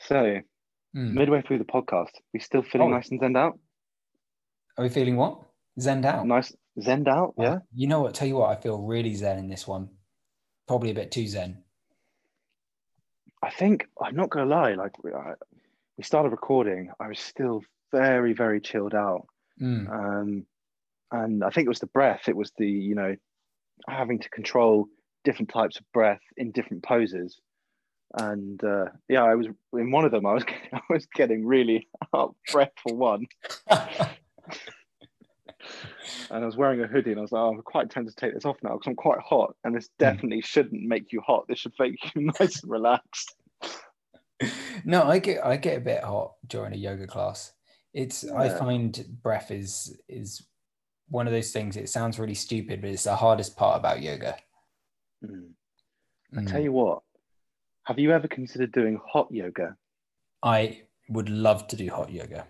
So 0.00 0.38
Hmm. 0.94 1.14
midway 1.14 1.40
through 1.42 1.58
the 1.58 1.64
podcast, 1.64 2.10
we 2.34 2.40
still 2.40 2.62
feeling 2.62 2.92
Oh. 2.92 2.96
nice 2.96 3.10
and 3.10 3.20
zened 3.20 3.36
out. 3.38 3.58
Are 4.76 4.84
we 4.84 4.88
feeling 4.88 5.16
what? 5.16 5.40
Zened 5.78 6.04
out. 6.04 6.26
Nice 6.26 6.54
zened 6.78 7.08
out, 7.08 7.34
yeah. 7.38 7.58
You 7.74 7.86
know 7.86 8.02
what? 8.02 8.14
Tell 8.14 8.28
you 8.28 8.36
what, 8.36 8.56
I 8.56 8.60
feel 8.60 8.78
really 8.78 9.14
zen 9.14 9.38
in 9.38 9.48
this 9.48 9.66
one. 9.66 9.90
Probably 10.66 10.90
a 10.90 10.94
bit 10.94 11.10
too 11.10 11.26
zen. 11.26 11.62
I 13.42 13.50
think 13.50 13.86
I'm 14.00 14.14
not 14.14 14.30
gonna 14.30 14.46
lie. 14.46 14.74
Like 14.74 15.02
we, 15.02 15.12
I, 15.12 15.34
we 15.96 16.04
started 16.04 16.30
recording, 16.30 16.90
I 17.00 17.08
was 17.08 17.18
still 17.18 17.62
very, 17.90 18.32
very 18.32 18.60
chilled 18.60 18.94
out. 18.94 19.26
Mm. 19.60 19.90
Um, 19.90 20.46
and 21.10 21.44
I 21.44 21.50
think 21.50 21.66
it 21.66 21.68
was 21.68 21.80
the 21.80 21.86
breath. 21.86 22.28
It 22.28 22.36
was 22.36 22.52
the 22.56 22.68
you 22.68 22.94
know 22.94 23.16
having 23.88 24.18
to 24.20 24.28
control 24.30 24.86
different 25.24 25.50
types 25.50 25.78
of 25.78 25.84
breath 25.92 26.20
in 26.36 26.52
different 26.52 26.82
poses. 26.82 27.38
And 28.18 28.62
uh, 28.62 28.86
yeah, 29.08 29.22
I 29.22 29.34
was 29.34 29.46
in 29.74 29.90
one 29.90 30.04
of 30.04 30.12
them. 30.12 30.26
I 30.26 30.34
was 30.34 30.44
I 30.72 30.80
was 30.90 31.06
getting 31.14 31.46
really 31.46 31.88
out 32.14 32.30
of 32.30 32.34
breath 32.50 32.72
for 32.82 32.94
one, 32.94 33.26
and 36.30 36.42
I 36.42 36.46
was 36.46 36.56
wearing 36.56 36.80
a 36.82 36.86
hoodie, 36.86 37.10
and 37.10 37.18
I 37.18 37.22
was 37.22 37.32
like, 37.32 37.40
oh, 37.40 37.50
I'm 37.50 37.62
quite 37.62 37.90
tempted 37.90 38.16
to 38.16 38.20
take 38.20 38.34
this 38.34 38.44
off 38.44 38.56
now 38.62 38.72
because 38.72 38.88
I'm 38.88 38.96
quite 38.96 39.20
hot, 39.20 39.54
and 39.64 39.74
this 39.74 39.88
definitely 39.98 40.42
shouldn't 40.42 40.82
make 40.82 41.12
you 41.12 41.20
hot. 41.20 41.46
This 41.48 41.58
should 41.58 41.72
make 41.78 41.96
you 42.14 42.32
nice 42.40 42.62
and 42.62 42.70
relaxed. 42.70 43.34
no, 44.84 45.04
I 45.04 45.18
get 45.18 45.44
I 45.44 45.56
get 45.56 45.78
a 45.78 45.80
bit 45.80 46.02
hot 46.02 46.34
during 46.46 46.72
a 46.72 46.76
yoga 46.76 47.06
class. 47.06 47.52
It's 47.94 48.28
I 48.28 48.48
find 48.48 49.04
breath 49.22 49.50
is 49.50 50.00
is 50.08 50.46
one 51.08 51.26
of 51.26 51.32
those 51.32 51.52
things. 51.52 51.76
It 51.76 51.88
sounds 51.88 52.18
really 52.18 52.34
stupid, 52.34 52.80
but 52.80 52.90
it's 52.90 53.04
the 53.04 53.16
hardest 53.16 53.56
part 53.56 53.78
about 53.78 54.02
yoga. 54.02 54.36
Mm. 55.24 55.50
Mm. 56.34 56.50
Tell 56.50 56.62
you 56.62 56.72
what, 56.72 57.02
have 57.84 57.98
you 57.98 58.12
ever 58.12 58.28
considered 58.28 58.72
doing 58.72 59.00
hot 59.06 59.28
yoga? 59.30 59.76
I 60.42 60.82
would 61.08 61.28
love 61.28 61.66
to 61.68 61.76
do 61.76 61.90
hot 61.90 62.10
yoga. 62.10 62.46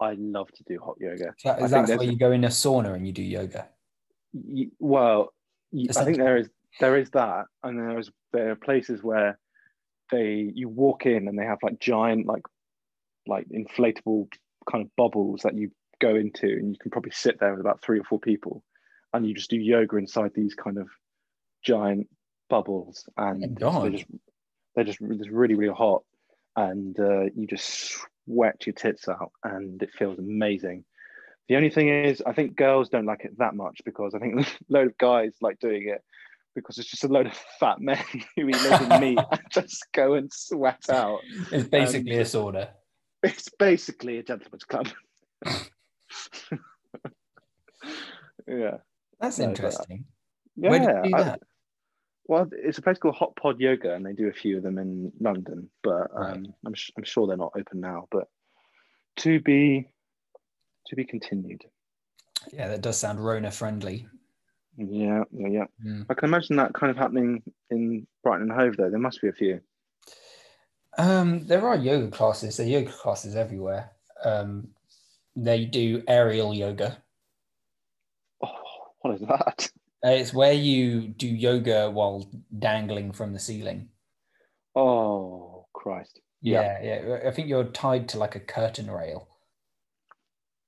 I 0.00 0.14
love 0.18 0.50
to 0.52 0.64
do 0.64 0.78
hot 0.78 0.96
yoga. 1.00 1.34
So 1.38 1.52
is 1.54 1.70
that 1.70 1.88
where 1.88 2.04
you 2.04 2.16
go 2.16 2.32
in 2.32 2.44
a 2.44 2.48
sauna 2.48 2.94
and 2.94 3.06
you 3.06 3.12
do 3.12 3.22
yoga? 3.22 3.68
Y- 4.32 4.70
well, 4.78 5.32
I 5.96 6.04
think 6.04 6.16
there 6.18 6.36
is 6.36 6.48
there 6.80 6.96
is 6.96 7.10
that, 7.10 7.46
and 7.62 7.78
there 7.78 7.98
is 7.98 8.10
there 8.32 8.52
are 8.52 8.56
places 8.56 9.02
where 9.02 9.38
they 10.10 10.50
you 10.54 10.68
walk 10.68 11.06
in 11.06 11.28
and 11.28 11.38
they 11.38 11.44
have 11.44 11.58
like 11.62 11.80
giant 11.80 12.26
like 12.26 12.42
like 13.26 13.46
inflatable 13.48 14.28
kind 14.70 14.84
of 14.84 14.94
bubbles 14.96 15.42
that 15.42 15.54
you 15.54 15.70
go 16.00 16.14
into, 16.14 16.46
and 16.46 16.70
you 16.70 16.78
can 16.80 16.90
probably 16.90 17.10
sit 17.10 17.40
there 17.40 17.50
with 17.52 17.60
about 17.60 17.82
three 17.82 17.98
or 17.98 18.04
four 18.04 18.20
people, 18.20 18.62
and 19.12 19.26
you 19.26 19.34
just 19.34 19.50
do 19.50 19.56
yoga 19.58 19.96
inside 19.96 20.30
these 20.34 20.54
kind 20.54 20.78
of 20.78 20.88
giant 21.64 22.08
bubbles, 22.48 23.08
and 23.16 23.58
Oh, 23.60 23.82
they're 23.82 23.90
just 23.90 24.06
they're 24.74 24.84
just, 24.84 25.00
just 25.00 25.30
really 25.30 25.54
really 25.54 25.74
hot, 25.74 26.02
and 26.58 26.98
uh, 26.98 27.24
you 27.36 27.46
just 27.46 27.98
sweat 28.26 28.66
your 28.66 28.74
tits 28.74 29.08
out, 29.08 29.32
and 29.44 29.82
it 29.82 29.90
feels 29.98 30.18
amazing. 30.18 30.84
The 31.48 31.56
only 31.56 31.70
thing 31.70 31.88
is, 31.88 32.22
I 32.26 32.32
think 32.32 32.56
girls 32.56 32.88
don't 32.88 33.06
like 33.06 33.24
it 33.24 33.38
that 33.38 33.54
much 33.54 33.80
because 33.84 34.14
I 34.14 34.18
think 34.18 34.40
a 34.40 34.46
load 34.68 34.88
of 34.88 34.98
guys 34.98 35.32
like 35.40 35.58
doing 35.60 35.88
it 35.88 36.02
because 36.54 36.76
it's 36.78 36.90
just 36.90 37.04
a 37.04 37.08
load 37.08 37.26
of 37.26 37.34
fat 37.60 37.80
men 37.80 38.02
who 38.36 38.48
eat 38.48 38.62
loads 38.62 38.82
of 38.84 39.00
meat 39.00 39.18
and 39.30 39.40
just 39.50 39.86
go 39.92 40.14
and 40.14 40.30
sweat 40.32 40.90
out. 40.90 41.20
It's 41.52 41.68
basically 41.68 42.14
Um, 42.16 42.20
a 42.20 42.24
sauna. 42.24 42.68
It's 43.22 43.48
basically 43.58 44.18
a 44.18 44.22
gentleman's 44.22 44.64
club. 44.64 44.88
yeah. 48.46 48.78
That's 49.20 49.38
but- 49.38 49.44
interesting. 49.48 50.04
Yeah. 50.56 50.70
Where 50.70 50.78
did 50.80 50.88
you 50.88 51.02
do 51.04 51.10
that? 51.24 51.40
Well, 52.28 52.48
it's 52.52 52.78
a 52.78 52.82
place 52.82 52.98
called 52.98 53.16
Hot 53.16 53.34
Pod 53.36 53.58
Yoga, 53.58 53.94
and 53.94 54.04
they 54.06 54.12
do 54.12 54.28
a 54.28 54.32
few 54.32 54.58
of 54.58 54.62
them 54.62 54.78
in 54.78 55.10
London, 55.18 55.68
but 55.82 56.08
um, 56.14 56.22
Right. 56.22 56.46
I'm, 56.66 56.74
sh- 56.74 56.92
I'm 56.96 57.04
sure 57.04 57.26
they're 57.26 57.36
not 57.36 57.52
open 57.58 57.80
now. 57.80 58.06
But 58.10 58.28
to 59.18 59.40
be 59.40 59.88
to 60.86 60.96
be 60.96 61.04
continued. 61.04 61.64
Yeah, 62.52 62.68
that 62.68 62.82
does 62.82 62.98
sound 62.98 63.24
Rona 63.24 63.50
friendly. 63.50 64.06
Yeah, 64.76 65.24
yeah, 65.32 65.48
yeah. 65.48 65.64
Mm. 65.84 66.06
I 66.08 66.14
can 66.14 66.28
imagine 66.28 66.56
that 66.56 66.72
kind 66.72 66.90
of 66.90 66.96
happening 66.96 67.42
in 67.70 68.06
Brighton 68.22 68.42
and 68.50 68.52
Hove, 68.52 68.76
though. 68.76 68.88
There 68.90 68.98
must 69.00 69.20
be 69.20 69.28
a 69.28 69.32
few. 69.32 69.60
Um, 70.96 71.46
there 71.46 71.66
are 71.66 71.76
yoga 71.76 72.10
classes. 72.10 72.56
There 72.56 72.66
are 72.66 72.70
yoga 72.70 72.92
classes 72.92 73.34
everywhere. 73.36 73.90
Um, 74.24 74.68
they 75.34 75.64
do 75.64 76.02
aerial 76.08 76.54
yoga. 76.54 76.98
Oh, 78.42 78.52
what 79.00 79.14
is 79.14 79.20
that? 79.22 79.70
Uh, 80.04 80.10
it's 80.10 80.32
where 80.32 80.52
you 80.52 81.08
do 81.08 81.26
yoga 81.26 81.90
while 81.90 82.30
dangling 82.56 83.12
from 83.12 83.32
the 83.32 83.38
ceiling. 83.38 83.88
Oh, 84.76 85.66
Christ. 85.72 86.20
Yeah, 86.40 86.78
yeah. 86.82 87.18
I 87.26 87.32
think 87.32 87.48
you're 87.48 87.64
tied 87.64 88.08
to 88.10 88.18
like 88.18 88.36
a 88.36 88.40
curtain 88.40 88.88
rail. 88.90 89.28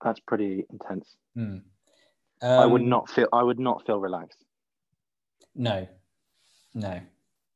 That's 0.05 0.19
pretty 0.21 0.67
intense. 0.71 1.15
Hmm. 1.35 1.59
I 2.43 2.67
would 2.67 2.83
Um, 2.83 2.89
not 2.89 3.09
feel. 3.11 3.29
I 3.33 3.43
would 3.43 3.61
not 3.61 3.87
feel 3.87 4.01
relaxed. 4.01 4.43
No, 5.55 5.87
no. 6.75 7.01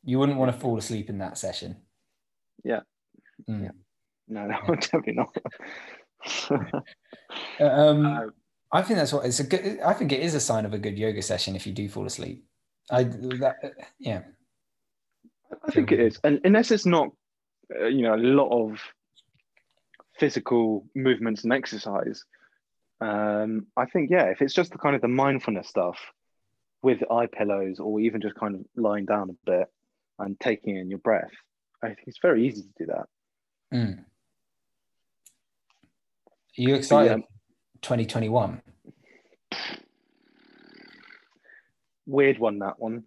You 0.05 0.19
wouldn't 0.19 0.39
want 0.39 0.53
to 0.53 0.59
fall 0.61 0.77
asleep 0.77 1.09
in 1.09 1.19
that 1.19 1.39
session. 1.39 1.77
Yeah. 2.63 2.81
Hmm. 3.49 3.65
Yeah. 3.65 3.71
No, 4.29 4.47
no, 4.69 4.75
definitely 4.77 5.15
not. 5.15 5.37
Um, 7.61 8.07
Uh, 8.07 8.27
I 8.75 8.83
think 8.83 8.99
that's 8.99 9.13
what 9.13 9.25
it's 9.25 9.39
a 9.39 9.45
good. 9.45 9.79
I 9.81 9.93
think 9.93 10.11
it 10.11 10.21
is 10.21 10.35
a 10.35 10.41
sign 10.41 10.67
of 10.67 10.75
a 10.75 10.79
good 10.79 10.99
yoga 10.99 11.23
session 11.23 11.55
if 11.55 11.65
you 11.65 11.73
do 11.73 11.89
fall 11.89 12.07
asleep. 12.07 12.45
I 12.91 13.05
that 13.05 13.55
yeah. 14.01 14.23
I 15.67 15.71
think 15.71 15.93
it 15.93 16.01
is, 16.01 16.19
and 16.25 16.41
unless 16.43 16.73
it's 16.73 16.85
not, 16.85 17.11
uh, 17.81 17.87
you 17.87 18.03
know, 18.03 18.17
a 18.17 18.17
lot 18.17 18.51
of 18.51 18.81
physical 20.19 20.87
movements 20.97 21.45
and 21.45 21.53
exercise. 21.53 22.25
Um, 23.01 23.67
I 23.77 23.87
think 23.87 24.11
yeah, 24.11 24.25
if 24.25 24.43
it's 24.43 24.55
just 24.55 24.73
the 24.73 24.79
kind 24.79 24.97
of 24.97 25.03
the 25.03 25.09
mindfulness 25.09 25.69
stuff 25.69 25.99
with 26.83 27.09
eye 27.13 27.27
pillows, 27.27 27.79
or 27.79 28.01
even 28.01 28.21
just 28.21 28.35
kind 28.35 28.57
of 28.57 28.63
lying 28.75 29.05
down 29.05 29.31
a 29.31 29.51
bit 29.51 29.69
and 30.19 30.39
taking 30.41 30.77
in 30.77 30.91
your 30.91 30.99
breath, 30.99 31.31
I 31.81 31.89
think 31.89 32.09
it's 32.09 32.19
very 32.21 32.45
easy 32.49 32.63
to 32.63 32.69
do 32.77 32.87
that. 32.87 33.07
Mm. 33.73 33.99
Are 33.99 34.05
you 36.57 36.75
excited? 36.75 37.23
2021. 37.85 38.61
Weird 42.07 42.38
one, 42.38 42.59
that 42.59 42.79
one. 42.79 43.05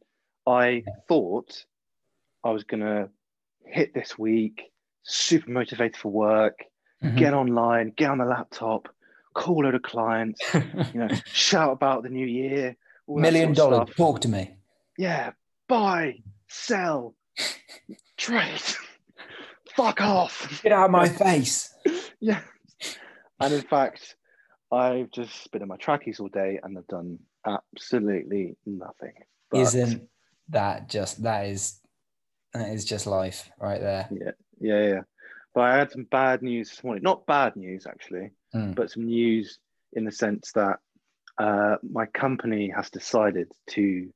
I 0.47 0.83
thought 1.07 1.65
I 2.43 2.51
was 2.51 2.63
gonna 2.63 3.09
hit 3.65 3.93
this 3.93 4.17
week, 4.17 4.71
super 5.03 5.51
motivated 5.51 5.97
for 5.97 6.09
work, 6.09 6.63
Mhm. 7.03 7.17
get 7.17 7.33
online, 7.33 7.89
get 7.95 8.09
on 8.09 8.17
the 8.19 8.25
laptop, 8.25 8.87
call 9.33 9.67
out 9.67 9.75
a 9.75 9.79
clients, 9.79 10.41
you 10.93 10.99
know, 10.99 11.09
shout 11.25 11.71
about 11.73 12.03
the 12.03 12.09
new 12.09 12.25
year, 12.25 12.75
Million 13.07 13.53
sort 13.55 13.73
of 13.73 13.77
dollars. 13.79 13.87
stuff. 13.89 13.97
Talk 13.97 14.21
to 14.21 14.29
me. 14.29 14.55
Yeah, 14.97 15.31
buy, 15.67 16.21
sell, 16.47 17.15
trade, 18.17 18.61
fuck 19.75 20.01
off. 20.01 20.61
Get 20.63 20.71
out 20.71 20.85
of 20.85 20.91
my 20.91 21.07
face. 21.25 21.73
Yeah. 22.19 22.41
And 23.39 23.53
in 23.53 23.61
fact, 23.61 24.15
I've 24.71 25.11
just 25.11 25.49
been 25.51 25.61
in 25.61 25.67
my 25.67 25.77
trackies 25.77 26.19
all 26.19 26.27
day 26.27 26.59
and 26.61 26.77
I've 26.77 26.87
done 26.87 27.19
absolutely 27.45 28.57
nothing. 28.65 29.13
But 29.49 29.61
Isn't 29.61 30.09
that 30.49 30.89
just 30.89 31.23
that 31.23 31.45
is 31.47 31.79
that 32.53 32.69
is 32.69 32.85
just 32.85 33.07
life 33.07 33.49
right 33.59 33.79
there. 33.81 34.07
yeah, 34.11 34.31
yeah, 34.59 34.87
yeah. 34.87 35.01
But 35.53 35.61
I 35.61 35.77
had 35.77 35.91
some 35.91 36.03
bad 36.03 36.41
news 36.41 36.69
this 36.69 36.83
morning. 36.83 37.03
Not 37.03 37.25
bad 37.25 37.55
news 37.55 37.87
actually, 37.87 38.31
Mm. 38.55 38.75
but 38.75 38.89
some 38.89 39.05
news 39.05 39.59
in 39.93 40.05
the 40.05 40.11
sense 40.11 40.51
that 40.53 40.79
uh, 41.37 41.75
my 41.83 42.05
company 42.07 42.69
has 42.75 42.89
decided 42.89 43.51
to 43.71 44.09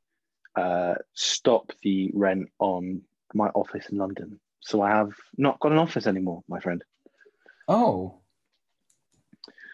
uh, 0.55 0.95
stop 1.13 1.71
the 1.83 2.11
rent 2.13 2.49
on 2.59 3.01
my 3.33 3.47
office 3.49 3.89
in 3.89 3.97
London. 3.97 4.39
So 4.61 4.81
I 4.81 4.89
have 4.89 5.11
not 5.37 5.59
got 5.59 5.71
an 5.71 5.77
office 5.77 6.07
anymore, 6.07 6.43
my 6.47 6.59
friend. 6.59 6.83
Oh. 7.67 8.20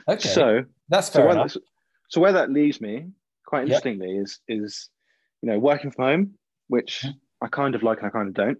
Okay. 0.07 0.29
So 0.29 0.63
that's 0.89 1.09
fair 1.09 1.23
where, 1.25 1.33
enough. 1.33 1.53
that, 1.53 1.61
so 2.09 2.21
where 2.21 2.33
that 2.33 2.51
leaves 2.51 2.79
me, 2.79 3.11
quite 3.45 3.67
Yep. 3.67 3.85
interestingly, 3.85 4.17
is 4.17 4.39
is 4.47 4.89
you 5.41 5.49
know 5.49 5.59
working 5.59 5.91
from 5.91 6.05
home, 6.05 6.33
which 6.67 7.01
Mhm. 7.05 7.19
I 7.41 7.47
kind 7.47 7.75
of 7.75 7.83
like 7.83 7.99
and 7.99 8.07
I 8.07 8.09
kind 8.09 8.27
of 8.29 8.33
don't. 8.33 8.59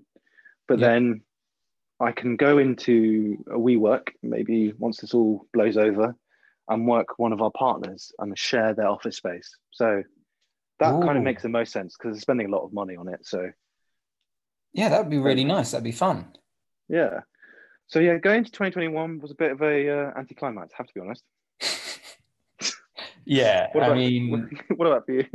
But 0.68 0.80
Yep. 0.80 0.90
then 0.90 1.22
I 2.00 2.12
can 2.12 2.36
go 2.36 2.58
into 2.58 3.44
a 3.48 3.58
WeWork 3.58 4.10
maybe 4.22 4.74
once 4.74 4.98
this 5.02 5.14
all 5.14 5.48
blows 5.54 5.78
over, 5.78 6.16
and 6.68 6.88
work 6.88 7.18
one 7.18 7.34
of 7.34 7.42
our 7.42 7.52
partners 7.52 8.12
and 8.20 8.38
share 8.38 8.74
their 8.74 8.88
office 8.90 9.18
space. 9.18 9.58
So 9.72 10.04
that 10.80 11.02
kind 11.02 11.18
of 11.18 11.24
makes 11.24 11.42
the 11.42 11.50
most 11.50 11.72
sense 11.72 11.96
because 11.98 12.16
they're 12.16 12.22
spending 12.22 12.48
a 12.48 12.52
lot 12.52 12.64
of 12.64 12.72
money 12.74 12.96
on 12.98 13.08
it. 13.08 13.26
So 13.26 13.52
Yeah, 14.74 14.90
that 14.90 15.00
would 15.00 15.10
be 15.10 15.18
really 15.18 15.46
nice. 15.46 15.72
That'd 15.72 15.84
be 15.84 15.92
fun. 15.92 16.36
yeah, 16.88 17.22
so 17.88 18.00
yeah, 18.00 18.18
going 18.18 18.44
to 18.44 18.52
2021 18.52 19.20
was 19.20 19.32
a 19.32 19.36
bit 19.36 19.52
of 19.52 19.62
a 19.62 19.90
uh, 19.90 20.12
anticlimax. 20.18 20.74
Have 20.74 20.86
to 20.88 20.94
be 20.94 21.00
honest. 21.00 21.24
Yeah, 23.30 23.68
What 23.74 23.84
I 23.84 23.94
mean, 23.94 24.50
what 24.78 24.88
about 24.88 25.06
for 25.06 25.12
you? 25.12 25.26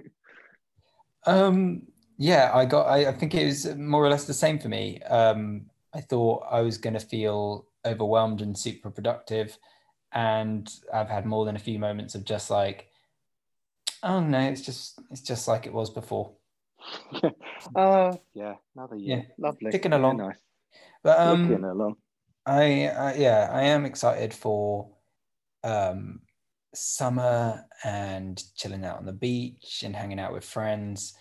um, 1.27 1.83
yeah, 2.19 2.51
I 2.55 2.65
got. 2.65 2.87
I, 2.87 3.09
I 3.09 3.13
think 3.13 3.35
it 3.35 3.47
was 3.47 3.75
more 3.77 4.05
or 4.05 4.09
less 4.09 4.25
the 4.25 4.35
same 4.35 4.59
for 4.59 4.69
me. 4.69 5.01
Um, 5.03 5.67
I 5.95 6.01
thought 6.01 6.45
I 6.51 6.61
was 6.61 6.79
going 6.79 6.95
to 6.95 7.01
feel 7.01 7.67
overwhelmed 7.85 8.41
and 8.41 8.57
super 8.57 8.91
productive, 8.91 9.59
and 10.13 10.69
I've 10.93 11.09
had 11.09 11.27
more 11.27 11.45
than 11.45 11.57
a 11.57 11.61
few 11.61 11.79
moments 11.79 12.15
of 12.15 12.25
just 12.25 12.51
like, 12.51 12.89
oh 14.03 14.21
no, 14.21 14.41
it's 14.41 14.63
just 14.63 15.01
it's 15.11 15.21
just 15.23 15.49
like 15.49 15.67
it 15.67 15.73
was 15.73 15.91
before. 15.91 16.33
uh, 17.77 18.17
yeah, 18.35 18.55
another 18.75 18.97
year. 18.97 19.19
Yeah, 19.19 19.23
Lovely. 19.39 19.73
ticking 19.73 19.93
Yeah, 19.93 19.99
along. 19.99 20.17
nice. 20.17 20.39
But 21.03 21.21
um, 21.21 21.53
Ticking 21.53 21.65
along. 21.65 21.97
I, 22.47 22.89
I 22.89 23.15
yeah, 23.15 23.49
I 23.53 23.65
am 23.65 23.85
excited 23.85 24.35
for 24.35 24.89
um 25.65 26.21
summer 26.75 27.67
and 27.85 28.43
chilling 28.57 28.85
out 28.85 28.99
on 28.99 29.07
the 29.07 29.13
beach 29.13 29.83
and 29.85 29.95
hanging 29.97 30.21
out 30.21 30.33
with 30.33 30.45
friends. 30.45 31.15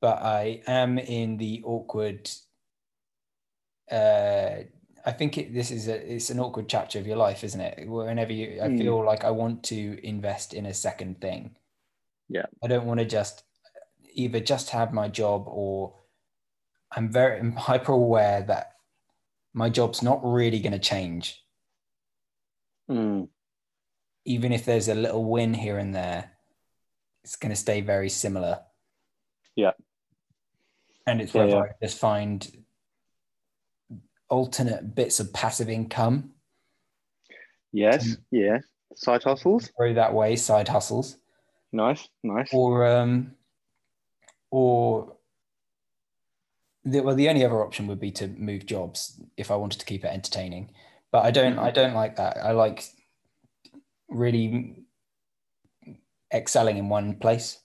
But 0.00 0.22
I 0.22 0.62
am 0.66 0.98
in 0.98 1.36
the 1.38 1.62
awkward 1.64 2.30
uh 3.90 4.62
I 5.06 5.12
think 5.12 5.38
it, 5.38 5.54
this 5.54 5.70
is 5.70 5.88
a 5.88 6.14
it's 6.14 6.28
an 6.30 6.40
awkward 6.40 6.68
chapter 6.68 6.98
of 6.98 7.06
your 7.06 7.16
life, 7.16 7.44
isn't 7.44 7.60
it? 7.60 7.88
Whenever 7.88 8.32
you 8.32 8.60
I 8.62 8.68
Mm. 8.68 8.76
feel 8.76 9.04
like 9.04 9.24
I 9.24 9.30
want 9.30 9.62
to 9.64 9.98
invest 10.06 10.52
in 10.54 10.66
a 10.66 10.74
second 10.74 11.20
thing. 11.20 11.56
Yeah. 12.28 12.46
I 12.62 12.66
don't 12.68 12.86
want 12.86 13.00
to 13.00 13.06
just 13.06 13.44
either 14.12 14.40
just 14.40 14.70
have 14.70 14.92
my 14.92 15.08
job 15.08 15.44
or 15.48 15.98
I'm 16.92 17.10
very 17.12 17.40
I'm 17.40 17.52
hyper 17.56 17.92
aware 17.92 18.42
that 18.42 18.74
my 19.54 19.70
job's 19.70 20.02
not 20.02 20.20
really 20.24 20.60
going 20.60 20.72
to 20.74 20.78
change 20.80 21.44
Mm, 22.88 23.28
even 24.28 24.52
if 24.52 24.66
there's 24.66 24.88
a 24.88 24.94
little 24.94 25.24
win 25.24 25.54
here 25.54 25.78
and 25.78 25.94
there, 25.94 26.30
it's 27.24 27.36
going 27.36 27.50
to 27.50 27.56
stay 27.56 27.80
very 27.80 28.10
similar. 28.10 28.60
Yeah. 29.56 29.72
And 31.06 31.22
it's 31.22 31.34
Yeah, 31.34 31.44
whether 31.46 31.56
yeah. 31.56 31.62
I 31.62 31.84
just 31.86 31.98
find 31.98 32.46
alternate 34.28 34.94
bits 34.94 35.18
of 35.20 35.32
passive 35.32 35.70
income 35.70 36.32
yes, 37.72 38.16
yeah. 38.30 38.58
Side 38.94 39.22
hustles. 39.22 39.70
throw 39.76 39.94
that 39.94 40.12
way, 40.12 40.36
side 40.36 40.68
hustles, 40.68 41.16
Nice, 41.72 42.08
nice. 42.22 42.50
or 42.52 42.86
um, 42.86 43.32
or 44.50 45.16
the, 46.84 47.00
well, 47.00 47.14
the 47.14 47.28
only 47.28 47.44
other 47.44 47.62
option 47.62 47.86
would 47.86 48.00
be 48.00 48.10
to 48.12 48.26
move 48.28 48.66
jobs 48.66 49.20
if 49.36 49.50
I 49.50 49.56
wanted 49.56 49.80
to 49.80 49.86
keep 49.86 50.04
it 50.04 50.08
entertaining. 50.12 50.70
But 51.12 51.24
I 51.24 51.30
don't. 51.30 51.58
I 51.58 51.70
don't 51.70 51.94
like 51.94 52.16
that. 52.16 52.38
I 52.38 52.52
like 52.52 52.84
really 54.08 54.84
excelling 56.32 56.76
in 56.76 56.88
one 56.88 57.16
place. 57.16 57.60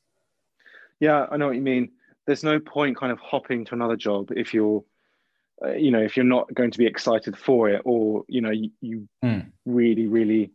Yeah, 1.00 1.26
I 1.30 1.38
know 1.38 1.48
what 1.48 1.56
you 1.56 1.62
mean. 1.62 1.92
There's 2.26 2.44
no 2.44 2.60
point 2.60 2.98
kind 2.98 3.12
of 3.12 3.20
hopping 3.20 3.66
to 3.66 3.74
another 3.76 3.98
job 3.98 4.32
if 4.36 4.54
you're, 4.54 4.84
uh, 5.64 5.74
you 5.74 5.92
know, 5.92 6.02
if 6.02 6.16
you're 6.16 6.26
not 6.26 6.54
going 6.54 6.72
to 6.72 6.78
be 6.78 6.86
excited 6.86 7.38
for 7.38 7.70
it, 7.70 7.82
or 7.84 8.24
you 8.28 8.42
know, 8.42 8.52
you, 8.52 8.72
you 8.82 9.08
Mm. 9.24 9.52
really, 9.66 10.08
really, 10.08 10.52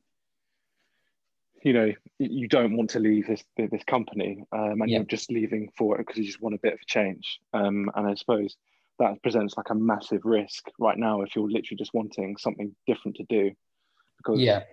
you 1.62 1.72
know, 1.72 1.92
you 2.18 2.48
don't 2.48 2.76
want 2.76 2.90
to 2.90 3.00
leave 3.00 3.26
this 3.26 3.42
this 3.56 3.84
company, 3.84 4.44
um, 4.52 4.80
and 4.82 4.90
Yeah. 4.90 4.98
you're 4.98 5.06
just 5.06 5.30
leaving 5.30 5.70
for 5.76 5.96
it 5.96 6.06
because 6.06 6.18
you 6.18 6.24
just 6.24 6.40
want 6.40 6.54
a 6.54 6.58
bit 6.58 6.74
of 6.74 6.80
a 6.80 6.86
change. 6.86 7.40
Um, 7.52 7.90
and 7.94 8.06
I 8.06 8.14
suppose 8.14 8.56
that 8.98 9.22
presents 9.22 9.56
like 9.56 9.70
a 9.70 9.74
massive 9.74 10.24
risk 10.24 10.68
right 10.78 10.98
now 10.98 11.22
if 11.22 11.34
you're 11.36 11.50
literally 11.50 11.78
just 11.78 11.94
wanting 11.94 12.36
something 12.36 12.74
different 12.86 13.16
to 13.16 13.24
do, 13.24 13.52
because 14.18 14.40
Yeah. 14.40 14.64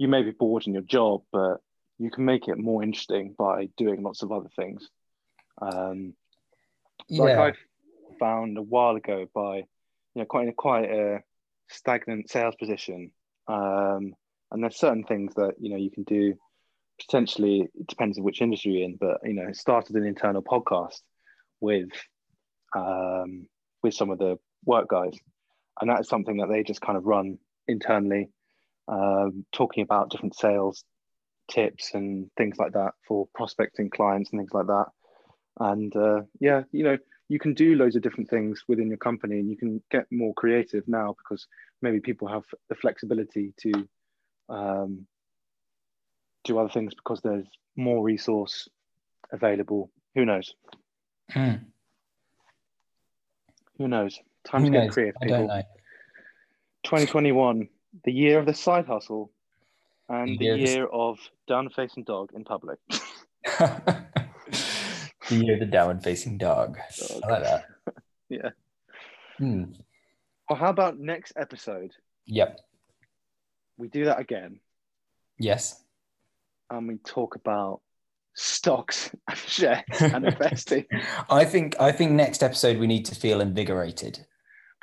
You 0.00 0.08
may 0.08 0.22
be 0.22 0.30
bored 0.30 0.66
in 0.66 0.72
your 0.72 0.82
job, 0.82 1.20
but 1.30 1.58
you 1.98 2.10
can 2.10 2.24
make 2.24 2.48
it 2.48 2.56
more 2.56 2.82
interesting 2.82 3.34
by 3.38 3.68
doing 3.76 4.02
lots 4.02 4.22
of 4.22 4.32
other 4.32 4.48
things. 4.56 4.88
Um, 5.60 6.14
like 7.10 7.36
Yeah. 7.36 7.42
I 7.42 7.52
found 8.18 8.56
a 8.56 8.62
while 8.62 8.96
ago 8.96 9.26
by, 9.34 9.58
you 9.58 9.66
know, 10.14 10.24
quite 10.24 10.44
in 10.44 10.48
a 10.48 10.54
quite 10.54 10.90
a 10.90 11.22
stagnant 11.68 12.30
sales 12.30 12.56
position. 12.56 13.12
Um, 13.46 14.14
and 14.50 14.62
there's 14.62 14.76
certain 14.76 15.04
things 15.04 15.34
that 15.34 15.56
you 15.60 15.68
know 15.68 15.76
you 15.76 15.90
can 15.90 16.04
do. 16.04 16.34
Potentially, 16.98 17.68
it 17.74 17.86
depends 17.86 18.16
on 18.16 18.24
which 18.24 18.40
industry 18.40 18.72
you're 18.72 18.84
in, 18.88 18.96
but 18.96 19.18
you 19.22 19.34
know, 19.34 19.52
started 19.52 19.96
an 19.96 20.06
internal 20.06 20.42
podcast 20.42 21.02
with 21.60 21.90
um, 22.74 23.46
with 23.82 23.92
some 23.92 24.08
of 24.08 24.18
the 24.18 24.38
work 24.64 24.88
guys, 24.88 25.12
and 25.78 25.90
that 25.90 26.00
is 26.00 26.08
something 26.08 26.38
that 26.38 26.48
they 26.48 26.62
just 26.62 26.80
kind 26.80 26.96
of 26.96 27.04
run 27.04 27.38
internally, 27.68 28.30
um, 28.90 29.46
talking 29.52 29.82
about 29.82 30.10
different 30.10 30.34
sales 30.34 30.84
tips 31.48 31.94
and 31.94 32.30
things 32.36 32.58
like 32.58 32.72
that 32.72 32.92
for 33.06 33.28
prospecting 33.34 33.88
clients 33.88 34.30
and 34.30 34.40
things 34.40 34.52
like 34.52 34.66
that. 34.66 34.86
And 35.58 35.94
uh, 35.96 36.22
yeah, 36.40 36.62
you 36.72 36.84
know, 36.84 36.98
you 37.28 37.38
can 37.38 37.54
do 37.54 37.76
loads 37.76 37.96
of 37.96 38.02
different 38.02 38.28
things 38.28 38.64
within 38.66 38.88
your 38.88 38.96
company, 38.96 39.38
and 39.38 39.48
you 39.48 39.56
can 39.56 39.80
get 39.90 40.06
more 40.10 40.34
creative 40.34 40.86
now 40.88 41.14
because 41.16 41.46
maybe 41.80 42.00
people 42.00 42.26
have 42.28 42.42
the 42.68 42.74
flexibility 42.74 43.54
to 43.60 43.88
um, 44.48 45.06
do 46.44 46.58
other 46.58 46.70
things 46.70 46.94
because 46.94 47.20
there's 47.20 47.46
more 47.76 48.02
resource 48.02 48.68
available. 49.32 49.90
Who 50.16 50.24
knows? 50.24 50.54
Mm. 51.32 51.66
Who 53.78 53.86
knows? 53.86 54.18
Time 54.44 54.62
Who 54.62 54.70
to 54.70 54.80
get 54.80 54.90
creative, 54.90 55.16
I 55.22 55.26
don't 55.26 55.42
people. 55.42 55.56
know. 55.56 55.62
2021, 56.84 57.68
the 58.04 58.12
year 58.12 58.38
of 58.38 58.46
the 58.46 58.54
side 58.54 58.86
hustle, 58.86 59.30
and 60.08 60.30
The 60.30 60.38
the 60.38 60.44
year 60.44 60.54
of 60.54 60.60
year 60.60 60.86
of 60.86 61.18
down 61.48 61.68
facing 61.70 62.04
dog 62.04 62.30
in 62.34 62.44
public. 62.44 62.78
the 63.58 64.06
year 65.30 65.54
of 65.54 65.60
the 65.60 65.66
down 65.66 66.00
facing 66.00 66.38
dog. 66.38 66.78
Dog. 66.98 67.20
I 67.24 67.28
like 67.30 67.42
that. 67.44 67.64
Yeah. 68.28 68.50
Hmm. 69.38 69.64
Well, 70.48 70.56
how 70.56 70.68
about 70.70 71.00
next 71.00 71.32
episode? 71.36 71.90
Yep. 72.26 72.60
We 73.76 73.88
do 73.88 74.04
that 74.04 74.20
again 74.20 74.60
Yes. 75.36 75.82
and 76.70 76.86
we 76.86 76.98
talk 76.98 77.34
about 77.34 77.80
stocks 78.34 79.10
and 79.28 79.36
shares 79.36 79.82
and 80.00 80.24
investing. 80.26 80.86
I 81.28 81.44
think 81.44 81.74
I 81.80 81.90
think 81.90 82.12
next 82.12 82.44
episode 82.44 82.76
we 82.78 82.86
need 82.86 83.04
to 83.06 83.16
feel 83.16 83.40
invigorated. 83.40 84.24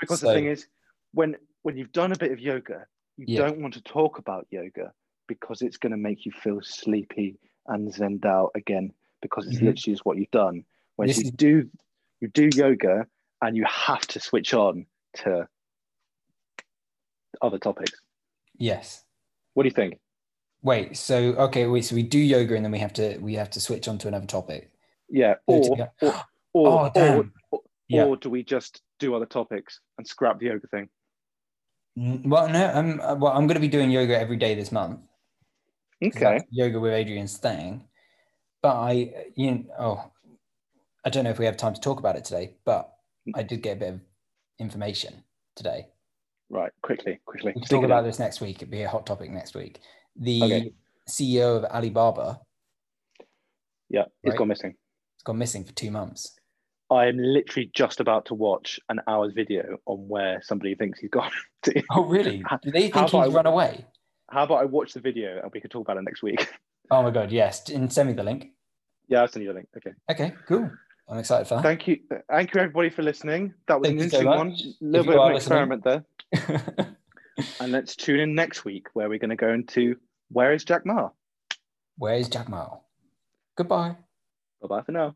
Because 0.01 0.19
So- 0.19 0.27
the 0.27 0.33
thing 0.33 0.47
is, 0.47 0.67
when 1.13 1.37
when 1.61 1.77
you've 1.77 1.93
done 1.93 2.11
a 2.11 2.17
bit 2.17 2.33
of 2.33 2.39
yoga, 2.39 2.85
you 3.17 3.25
Yeah. 3.27 3.47
don't 3.47 3.62
want 3.62 3.73
to 3.73 3.82
talk 3.82 4.19
about 4.19 4.47
yoga 4.51 4.93
because 5.27 5.62
it's 5.62 5.77
going 5.77 5.91
to 5.91 5.97
make 5.97 6.25
you 6.25 6.32
feel 6.32 6.62
sleepy 6.62 7.38
and 7.67 7.91
zenned 7.93 8.25
out 8.25 8.51
again 8.56 8.93
because 9.21 9.47
it's 9.47 9.58
Mhm. 9.58 9.65
literally 9.65 9.93
just 9.93 10.06
what 10.06 10.17
you've 10.17 10.32
done. 10.32 10.63
When 10.95 11.10
you 11.10 11.32
do 11.32 11.69
you 12.21 12.27
do 12.30 12.49
yoga 12.56 13.08
and 13.41 13.56
you 13.56 13.65
have 13.65 14.01
to 14.08 14.19
switch 14.19 14.53
on 14.53 14.88
to 15.15 15.47
other 17.41 17.60
topics. 17.60 17.99
Yes. 18.58 19.06
What 19.53 19.63
do 19.63 19.67
you 19.69 19.75
think? 19.75 19.99
Wait. 20.63 20.97
So 20.97 21.34
okay. 21.36 21.67
Wait. 21.67 21.84
So 21.86 21.95
we 21.95 22.03
do 22.03 22.19
yoga 22.19 22.56
and 22.56 22.65
then 22.65 22.71
we 22.71 22.80
have 22.80 22.93
to 22.93 23.17
we 23.19 23.36
have 23.36 23.49
to 23.51 23.60
switch 23.62 23.88
on 23.88 23.97
to 23.99 24.08
another 24.08 24.25
topic. 24.25 24.71
Yeah, 25.10 25.36
or 25.45 25.62
or 25.62 25.91
or, 26.01 26.23
Oh, 26.56 26.91
or, 26.95 27.32
or, 27.51 27.62
Yeah. 27.88 28.06
or 28.06 28.17
do 28.17 28.30
we 28.30 28.43
just 28.43 28.82
do 28.99 29.13
other 29.15 29.27
topics 29.27 29.80
and 29.97 30.08
scrap 30.08 30.39
the 30.39 30.47
yoga 30.47 30.67
thing? 30.67 30.89
Well, 31.97 32.47
no. 32.49 32.65
I'm 32.67 32.97
well. 33.19 33.33
I'm 33.33 33.47
going 33.47 33.55
to 33.55 33.60
be 33.60 33.67
doing 33.67 33.89
yoga 33.89 34.19
every 34.19 34.38
day 34.38 34.53
this 34.53 34.71
month. 34.71 34.99
Okay. 36.03 36.39
Yoga 36.51 36.79
with 36.79 36.93
Adriene's 36.93 37.38
thing. 37.38 37.86
But 38.62 38.75
I, 38.75 39.13
you 39.36 39.51
know, 39.51 39.63
oh, 39.79 40.12
I 41.03 41.10
don't 41.10 41.23
know 41.23 41.31
if 41.31 41.39
we 41.39 41.45
have 41.45 41.57
time 41.57 41.73
to 41.73 41.81
talk 41.81 41.99
about 41.99 42.15
it 42.15 42.23
today. 42.23 42.55
But 42.65 42.91
I 43.33 43.41
did 43.41 43.63
get 43.63 43.77
a 43.77 43.79
bit 43.79 43.93
of 43.95 43.99
information 44.60 45.23
today. 45.55 45.88
Right. 46.51 46.71
Quickly, 46.83 47.19
quickly. 47.25 47.53
We 47.55 47.62
can 47.62 47.69
talk 47.69 47.83
about 47.83 48.03
in. 48.03 48.05
this 48.10 48.19
next 48.19 48.41
week. 48.41 48.57
It'd 48.57 48.69
be 48.69 48.83
a 48.83 48.89
hot 48.89 49.07
topic 49.07 49.31
next 49.31 49.55
week. 49.55 49.79
The 50.15 50.43
Okay. 50.43 50.73
CEO 51.10 51.57
of 51.57 51.65
Alibaba 51.65 52.39
Yeah, 53.89 54.03
it's 54.23 54.31
Right. 54.31 54.38
gone 54.38 54.47
missing. 54.49 54.75
He's 55.15 55.23
gone 55.23 55.38
missing 55.38 55.63
for 55.63 55.73
two 55.73 55.89
months. 55.89 56.37
I 56.89 57.08
am 57.08 57.17
literally 57.17 57.69
just 57.73 58.00
about 58.00 58.26
to 58.28 58.34
watch 58.34 58.80
an 58.89 59.02
hour's 59.08 59.34
video 59.34 59.78
on 59.86 60.08
where 60.08 60.41
somebody 60.41 60.73
thinks 60.76 61.00
he's 61.00 61.10
gone. 61.10 61.32
to. 61.63 61.84
Oh, 61.91 62.06
really? 62.06 62.43
Do 62.63 62.71
they 62.71 62.89
How 62.89 63.02
think 63.02 63.12
he's 63.12 63.13
about 63.13 63.30
I- 63.32 63.36
run 63.36 63.45
away? 63.45 63.86
How 64.30 64.43
about 64.43 64.62
I 64.62 64.65
watch 64.65 64.93
the 64.93 65.00
video 65.00 65.39
and 65.41 65.52
we 65.54 65.62
can 65.62 65.69
talk 65.69 65.88
about 65.88 65.97
it 65.97 66.04
next 66.04 66.21
week? 66.23 66.47
Oh 66.89 67.04
my 67.04 67.12
god, 67.12 67.34
yes. 67.34 67.67
And 67.67 67.91
send 67.91 68.08
me 68.08 68.15
the 68.15 68.23
link. 68.23 68.47
yeah, 69.10 69.19
I'll 69.19 69.28
send 69.28 69.43
you 69.43 69.50
the 69.52 69.56
link. 69.56 69.67
Okay. 69.76 69.91
Okay, 70.10 70.34
cool. 70.47 70.71
I'm 71.10 71.17
excited 71.17 71.45
for 71.45 71.56
that. 71.56 71.62
Thank 71.63 71.86
you. 71.86 71.97
Thank 72.32 72.54
you, 72.54 72.62
everybody, 72.62 72.89
for 72.89 73.04
listening. 73.04 73.54
That 73.67 73.82
was 73.82 73.89
Thank 73.89 74.00
an 74.00 74.04
you 74.06 74.10
so 74.10 74.17
interesting 74.19 74.38
one. 74.39 74.52
A 74.52 74.86
little 74.97 75.06
bit 75.12 75.19
of 75.19 75.28
an 75.28 75.34
listening. 75.34 75.60
experiment 75.60 75.84
there. 75.84 76.95
And 77.60 77.73
let's 77.73 77.97
tune 77.97 78.21
in 78.21 78.36
next 78.36 78.63
week 78.63 78.88
where 78.93 79.10
we're 79.10 79.19
going 79.19 79.32
to 79.32 79.36
go 79.36 79.50
into 79.52 79.97
Where 80.30 80.54
is 80.54 80.63
Jack 80.63 80.86
Ma? 80.86 81.10
Where's 81.97 82.30
Jack 82.30 82.47
Ma? 82.47 82.78
Goodbye. 83.58 83.97
Bye 84.62 84.67
bye 84.69 84.82
for 84.84 84.93
now. 84.93 85.13